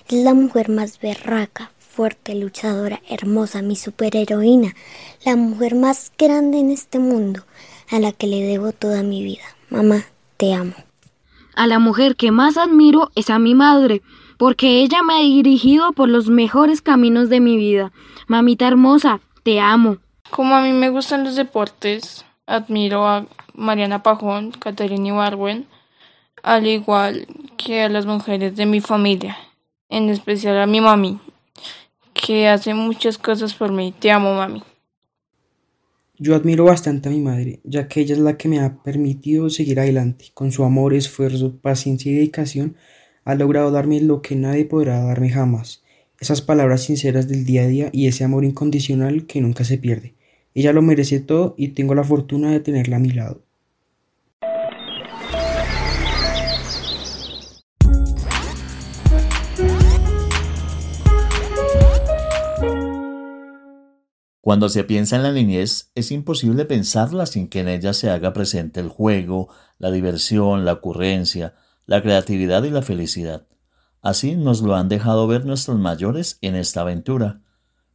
Es 0.09 0.19
la 0.23 0.35
mujer 0.35 0.69
más 0.69 1.01
berraca, 1.01 1.71
fuerte, 1.97 2.35
luchadora, 2.35 3.01
hermosa, 3.09 3.63
mi 3.63 3.75
superheroína, 3.75 4.75
la 5.25 5.35
mujer 5.35 5.75
más 5.75 6.13
grande 6.19 6.59
en 6.59 6.71
este 6.71 6.99
mundo, 6.99 7.41
a 7.91 7.99
la 7.99 8.13
que 8.13 8.27
le 8.27 8.43
debo 8.43 8.73
toda 8.73 9.03
mi 9.03 9.25
vida. 9.25 9.45
Mamá, 9.71 10.05
te 10.37 10.53
amo. 10.53 10.75
A 11.55 11.67
la 11.67 11.79
mujer 11.79 12.15
que 12.15 12.33
más 12.33 12.59
admiro 12.59 13.11
es 13.15 13.31
a 13.31 13.39
mi 13.39 13.55
madre, 13.55 14.03
porque 14.37 14.83
ella 14.83 15.03
me 15.03 15.15
ha 15.15 15.21
dirigido 15.21 15.93
por 15.93 16.11
los 16.11 16.29
mejores 16.29 16.83
caminos 16.83 17.31
de 17.31 17.41
mi 17.41 17.57
vida. 17.57 17.93
Mamita 18.27 18.69
hermosa, 18.69 19.21
te 19.43 19.59
amo. 19.59 19.97
Como 20.29 20.55
a 20.55 20.61
mí 20.61 20.73
me 20.73 20.91
gustan 20.91 21.25
los 21.25 21.35
deportes, 21.35 22.27
admiro 22.45 23.09
a 23.09 23.25
Mariana 23.55 24.03
Pajón, 24.03 24.51
Caterina 24.51 25.09
Ibarwen, 25.09 25.67
al 26.43 26.67
igual 26.67 27.27
que 27.57 27.85
a 27.85 27.89
las 27.89 28.05
mujeres 28.05 28.55
de 28.55 28.67
mi 28.67 28.83
familia, 28.83 29.39
en 29.89 30.11
especial 30.11 30.59
a 30.59 30.67
mi 30.67 30.83
mami, 30.83 31.19
que 32.27 32.49
hace 32.49 32.75
muchas 32.75 33.19
cosas 33.19 33.55
por 33.55 33.71
mí. 33.71 33.95
Te 33.97 34.11
amo, 34.11 34.35
mami. 34.35 34.61
Yo 36.19 36.35
admiro 36.35 36.65
bastante 36.65 37.09
a 37.09 37.12
mi 37.12 37.21
madre, 37.21 37.61
ya 37.62 37.87
que 37.87 38.01
ella 38.01 38.15
es 38.15 38.21
la 38.21 38.37
que 38.37 38.49
me 38.49 38.59
ha 38.59 38.83
permitido 38.83 39.49
seguir 39.49 39.79
adelante. 39.79 40.27
Con 40.35 40.51
su 40.51 40.65
amor, 40.65 40.93
esfuerzo, 40.93 41.57
paciencia 41.59 42.11
y 42.11 42.17
dedicación, 42.17 42.75
ha 43.25 43.37
logrado 43.37 43.71
darme 43.71 44.01
lo 44.01 44.23
que 44.23 44.35
nadie 44.35 44.65
podrá 44.65 45.05
darme 45.05 45.31
jamás. 45.31 45.85
Esas 46.19 46.43
palabras 46.43 46.83
sinceras 46.83 47.29
del 47.29 47.45
día 47.45 47.62
a 47.62 47.67
día 47.69 47.91
y 47.93 48.09
ese 48.09 48.25
amor 48.25 48.45
incondicional 48.45 49.27
que 49.27 49.41
nunca 49.41 49.62
se 49.62 49.79
pierde. 49.79 50.15
Ella 50.53 50.73
lo 50.73 50.83
merece 50.83 51.21
todo 51.21 51.55
y 51.57 51.69
tengo 51.69 51.95
la 51.95 52.03
fortuna 52.03 52.51
de 52.51 52.59
tenerla 52.59 52.97
a 52.97 53.01
mi 53.01 53.11
lado. 53.11 53.46
Cuando 64.47 64.69
se 64.69 64.85
piensa 64.85 65.17
en 65.17 65.25
la 65.25 65.33
niñez, 65.33 65.91
es 65.97 66.13
imposible 66.13 66.67
pensarla 66.67 67.27
sin 67.27 67.49
que 67.49 67.59
en 67.59 67.69
ella 67.69 67.93
se 67.93 68.11
haga 68.11 68.33
presente 68.33 68.79
el 68.79 68.89
juego, 68.89 69.49
la 69.77 69.91
diversión, 69.91 70.65
la 70.65 70.75
ocurrencia, 70.75 71.57
la 71.85 72.01
creatividad 72.01 72.63
y 72.63 72.71
la 72.71 72.83
felicidad. 72.83 73.49
Así 74.03 74.37
nos 74.37 74.61
lo 74.63 74.77
han 74.77 74.89
dejado 74.89 75.27
ver 75.27 75.45
nuestros 75.45 75.81
mayores 75.81 76.39
en 76.43 76.55
esta 76.55 76.83
aventura. 76.83 77.41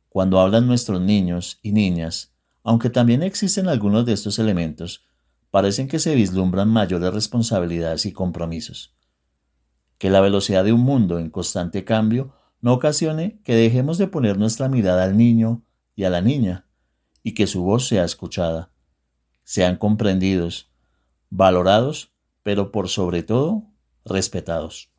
Cuando 0.09 0.41
hablan 0.41 0.67
nuestros 0.67 0.99
niños 0.99 1.59
y 1.63 1.71
niñas, 1.71 2.33
aunque 2.63 2.89
también 2.89 3.23
existen 3.23 3.69
algunos 3.69 4.05
de 4.05 4.11
estos 4.11 4.37
elementos, 4.37 5.05
parecen 5.51 5.87
que 5.87 5.99
se 5.99 6.15
vislumbran 6.15 6.67
mayores 6.67 7.13
responsabilidades 7.13 8.05
y 8.05 8.11
compromisos. 8.11 8.93
Que 9.97 10.09
la 10.09 10.19
velocidad 10.19 10.65
de 10.65 10.73
un 10.73 10.81
mundo 10.81 11.17
en 11.17 11.29
constante 11.29 11.85
cambio 11.85 12.33
no 12.59 12.73
ocasione 12.73 13.39
que 13.45 13.55
dejemos 13.55 13.97
de 13.97 14.07
poner 14.07 14.37
nuestra 14.37 14.67
mirada 14.67 15.05
al 15.05 15.15
niño, 15.15 15.63
y 15.95 16.03
a 16.03 16.09
la 16.09 16.21
niña, 16.21 16.65
y 17.23 17.33
que 17.33 17.47
su 17.47 17.63
voz 17.63 17.87
sea 17.87 18.03
escuchada, 18.03 18.71
sean 19.43 19.77
comprendidos, 19.77 20.71
valorados, 21.29 22.13
pero 22.43 22.71
por 22.71 22.89
sobre 22.89 23.23
todo 23.23 23.63
respetados. 24.05 24.91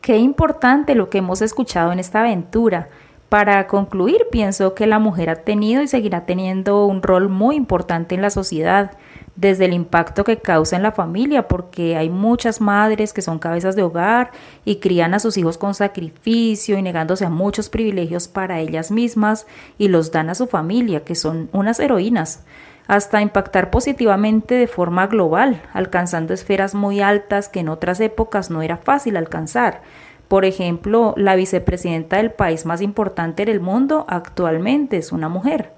Qué 0.00 0.16
importante 0.16 0.94
lo 0.94 1.10
que 1.10 1.18
hemos 1.18 1.42
escuchado 1.42 1.92
en 1.92 1.98
esta 1.98 2.20
aventura. 2.20 2.88
Para 3.28 3.66
concluir, 3.66 4.22
pienso 4.30 4.74
que 4.74 4.86
la 4.86 4.98
mujer 4.98 5.28
ha 5.28 5.44
tenido 5.44 5.82
y 5.82 5.88
seguirá 5.88 6.24
teniendo 6.24 6.86
un 6.86 7.02
rol 7.02 7.28
muy 7.28 7.56
importante 7.56 8.14
en 8.14 8.22
la 8.22 8.30
sociedad 8.30 8.92
desde 9.38 9.66
el 9.66 9.72
impacto 9.72 10.24
que 10.24 10.38
causa 10.38 10.74
en 10.74 10.82
la 10.82 10.90
familia, 10.90 11.46
porque 11.46 11.96
hay 11.96 12.10
muchas 12.10 12.60
madres 12.60 13.12
que 13.12 13.22
son 13.22 13.38
cabezas 13.38 13.76
de 13.76 13.84
hogar 13.84 14.32
y 14.64 14.76
crían 14.76 15.14
a 15.14 15.20
sus 15.20 15.36
hijos 15.36 15.58
con 15.58 15.74
sacrificio 15.74 16.76
y 16.76 16.82
negándose 16.82 17.24
a 17.24 17.30
muchos 17.30 17.68
privilegios 17.68 18.26
para 18.26 18.58
ellas 18.58 18.90
mismas 18.90 19.46
y 19.78 19.86
los 19.86 20.10
dan 20.10 20.28
a 20.28 20.34
su 20.34 20.48
familia, 20.48 21.04
que 21.04 21.14
son 21.14 21.48
unas 21.52 21.78
heroínas, 21.78 22.42
hasta 22.88 23.22
impactar 23.22 23.70
positivamente 23.70 24.56
de 24.56 24.66
forma 24.66 25.06
global, 25.06 25.62
alcanzando 25.72 26.34
esferas 26.34 26.74
muy 26.74 27.00
altas 27.00 27.48
que 27.48 27.60
en 27.60 27.68
otras 27.68 28.00
épocas 28.00 28.50
no 28.50 28.62
era 28.62 28.76
fácil 28.76 29.16
alcanzar. 29.16 29.82
Por 30.26 30.46
ejemplo, 30.46 31.14
la 31.16 31.36
vicepresidenta 31.36 32.16
del 32.16 32.32
país 32.32 32.66
más 32.66 32.82
importante 32.82 33.44
del 33.44 33.60
mundo 33.60 34.04
actualmente 34.08 34.96
es 34.96 35.12
una 35.12 35.28
mujer. 35.28 35.77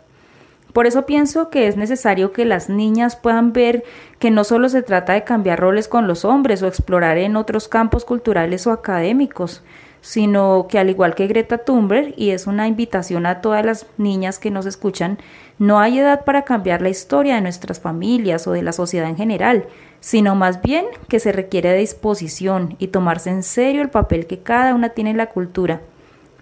Por 0.72 0.86
eso 0.86 1.06
pienso 1.06 1.50
que 1.50 1.66
es 1.66 1.76
necesario 1.76 2.32
que 2.32 2.44
las 2.44 2.68
niñas 2.68 3.16
puedan 3.16 3.52
ver 3.52 3.84
que 4.18 4.30
no 4.30 4.44
solo 4.44 4.68
se 4.68 4.82
trata 4.82 5.14
de 5.14 5.24
cambiar 5.24 5.58
roles 5.58 5.88
con 5.88 6.06
los 6.06 6.24
hombres 6.24 6.62
o 6.62 6.68
explorar 6.68 7.18
en 7.18 7.36
otros 7.36 7.68
campos 7.68 8.04
culturales 8.04 8.66
o 8.66 8.72
académicos, 8.72 9.62
sino 10.00 10.66
que 10.68 10.78
al 10.78 10.88
igual 10.88 11.14
que 11.14 11.26
Greta 11.26 11.58
Thunberg, 11.58 12.14
y 12.16 12.30
es 12.30 12.46
una 12.46 12.68
invitación 12.68 13.26
a 13.26 13.40
todas 13.40 13.64
las 13.64 13.86
niñas 13.98 14.38
que 14.38 14.50
nos 14.50 14.66
escuchan, 14.66 15.18
no 15.58 15.78
hay 15.78 15.98
edad 15.98 16.24
para 16.24 16.44
cambiar 16.44 16.80
la 16.80 16.88
historia 16.88 17.34
de 17.34 17.42
nuestras 17.42 17.80
familias 17.80 18.46
o 18.46 18.52
de 18.52 18.62
la 18.62 18.72
sociedad 18.72 19.08
en 19.08 19.16
general, 19.16 19.66
sino 20.00 20.34
más 20.34 20.62
bien 20.62 20.86
que 21.08 21.20
se 21.20 21.32
requiere 21.32 21.74
disposición 21.74 22.76
y 22.78 22.88
tomarse 22.88 23.30
en 23.30 23.42
serio 23.42 23.82
el 23.82 23.90
papel 23.90 24.26
que 24.26 24.38
cada 24.38 24.74
una 24.74 24.90
tiene 24.90 25.10
en 25.10 25.18
la 25.18 25.26
cultura 25.26 25.82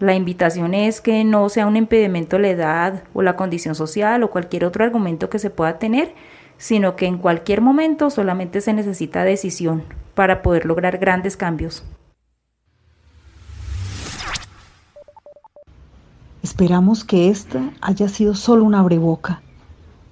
la 0.00 0.14
invitación 0.14 0.74
es 0.74 1.00
que 1.00 1.24
no 1.24 1.48
sea 1.48 1.66
un 1.66 1.76
impedimento 1.76 2.38
la 2.38 2.48
edad 2.48 3.02
o 3.14 3.22
la 3.22 3.36
condición 3.36 3.74
social 3.74 4.22
o 4.22 4.30
cualquier 4.30 4.64
otro 4.64 4.84
argumento 4.84 5.28
que 5.28 5.40
se 5.40 5.50
pueda 5.50 5.78
tener, 5.78 6.14
sino 6.56 6.94
que 6.94 7.06
en 7.06 7.18
cualquier 7.18 7.60
momento 7.60 8.10
solamente 8.10 8.60
se 8.60 8.72
necesita 8.72 9.24
decisión 9.24 9.82
para 10.14 10.42
poder 10.42 10.66
lograr 10.66 10.98
grandes 10.98 11.36
cambios. 11.36 11.84
Esperamos 16.42 17.04
que 17.04 17.28
esta 17.28 17.70
haya 17.80 18.08
sido 18.08 18.34
solo 18.34 18.64
una 18.64 18.82
breboca 18.82 19.42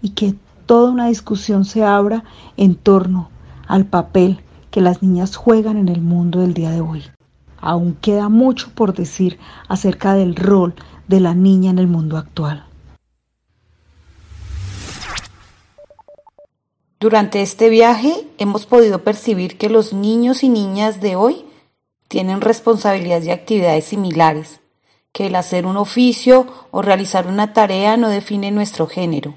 y 0.02 0.10
que 0.10 0.34
toda 0.66 0.90
una 0.90 1.06
discusión 1.06 1.64
se 1.64 1.84
abra 1.84 2.24
en 2.56 2.74
torno 2.74 3.30
al 3.68 3.84
papel 3.84 4.40
que 4.70 4.80
las 4.80 5.02
niñas 5.02 5.36
juegan 5.36 5.76
en 5.76 5.88
el 5.88 6.00
mundo 6.00 6.40
del 6.40 6.54
día 6.54 6.70
de 6.70 6.80
hoy. 6.80 7.02
Aún 7.60 7.94
queda 8.00 8.28
mucho 8.28 8.70
por 8.74 8.94
decir 8.94 9.38
acerca 9.68 10.14
del 10.14 10.36
rol 10.36 10.74
de 11.08 11.20
la 11.20 11.34
niña 11.34 11.70
en 11.70 11.78
el 11.78 11.86
mundo 11.86 12.16
actual. 12.16 12.66
Durante 16.98 17.42
este 17.42 17.68
viaje 17.68 18.26
hemos 18.38 18.64
podido 18.64 19.04
percibir 19.04 19.58
que 19.58 19.68
los 19.68 19.92
niños 19.92 20.42
y 20.42 20.48
niñas 20.48 21.00
de 21.00 21.14
hoy 21.14 21.44
tienen 22.08 22.40
responsabilidades 22.40 23.26
y 23.26 23.30
actividades 23.30 23.84
similares, 23.84 24.60
que 25.12 25.26
el 25.26 25.36
hacer 25.36 25.66
un 25.66 25.76
oficio 25.76 26.46
o 26.70 26.82
realizar 26.82 27.26
una 27.26 27.52
tarea 27.52 27.96
no 27.96 28.08
define 28.08 28.50
nuestro 28.50 28.86
género. 28.86 29.34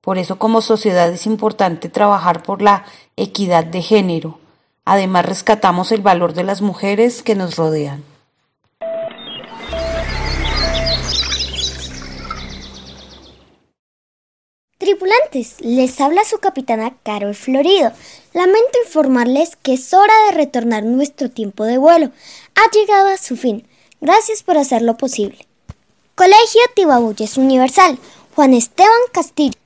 Por 0.00 0.18
eso 0.18 0.38
como 0.38 0.60
sociedad 0.60 1.10
es 1.10 1.26
importante 1.26 1.88
trabajar 1.88 2.42
por 2.42 2.62
la 2.62 2.84
equidad 3.16 3.64
de 3.64 3.82
género, 3.82 4.38
Además, 4.84 5.24
rescatamos 5.24 5.92
el 5.92 6.02
valor 6.02 6.34
de 6.34 6.44
las 6.44 6.60
mujeres 6.60 7.22
que 7.22 7.34
nos 7.34 7.56
rodean. 7.56 8.04
Tripulantes, 14.76 15.60
les 15.60 15.98
habla 16.00 16.24
su 16.24 16.38
capitana 16.38 16.94
Carol 17.02 17.34
Florido. 17.34 17.90
Lamento 18.34 18.78
informarles 18.84 19.56
que 19.56 19.72
es 19.72 19.94
hora 19.94 20.12
de 20.26 20.36
retornar 20.36 20.82
nuestro 20.82 21.30
tiempo 21.30 21.64
de 21.64 21.78
vuelo. 21.78 22.10
Ha 22.54 22.70
llegado 22.70 23.08
a 23.08 23.16
su 23.16 23.36
fin. 23.38 23.66
Gracias 24.02 24.42
por 24.42 24.58
hacerlo 24.58 24.98
posible. 24.98 25.46
Colegio 26.14 26.60
Tibabuyes 26.76 27.38
Universal, 27.38 27.98
Juan 28.34 28.52
Esteban 28.52 28.90
Castillo. 29.12 29.58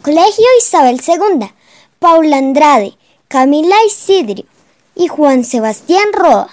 Colegio 0.00 0.46
Isabel 0.60 1.00
II, 1.04 1.50
Paula 1.98 2.38
Andrade, 2.38 2.96
Camila 3.32 3.76
Isidrio 3.86 4.44
y 4.94 5.08
Juan 5.08 5.42
Sebastián 5.42 6.12
Roa. 6.12 6.50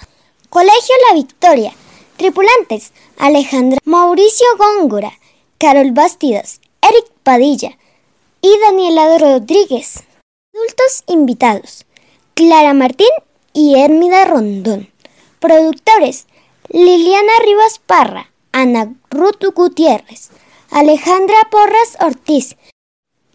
Colegio 0.48 0.94
La 1.06 1.14
Victoria. 1.14 1.74
Tripulantes 2.16 2.92
Alejandra 3.18 3.80
Mauricio 3.84 4.46
Góngora, 4.56 5.12
Carol 5.58 5.92
Bastidas, 5.92 6.62
Eric 6.80 7.04
Padilla 7.22 7.76
y 8.40 8.48
Daniela 8.60 9.18
Rodríguez. 9.18 10.04
Adultos 10.54 11.04
invitados 11.06 11.84
Clara 12.32 12.72
Martín 12.72 13.12
y 13.52 13.78
Hermida 13.78 14.24
Rondón. 14.24 14.90
Productores 15.38 16.28
Liliana 16.70 17.40
Rivas 17.44 17.78
Parra, 17.78 18.32
Ana 18.52 18.94
Ruth 19.10 19.44
Gutiérrez, 19.54 20.30
Alejandra 20.70 21.46
Porras 21.50 21.98
Ortiz 22.00 22.56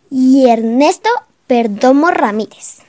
y 0.10 0.50
Ernesto 0.50 1.12
Perdomo 1.46 2.10
Ramírez. 2.10 2.85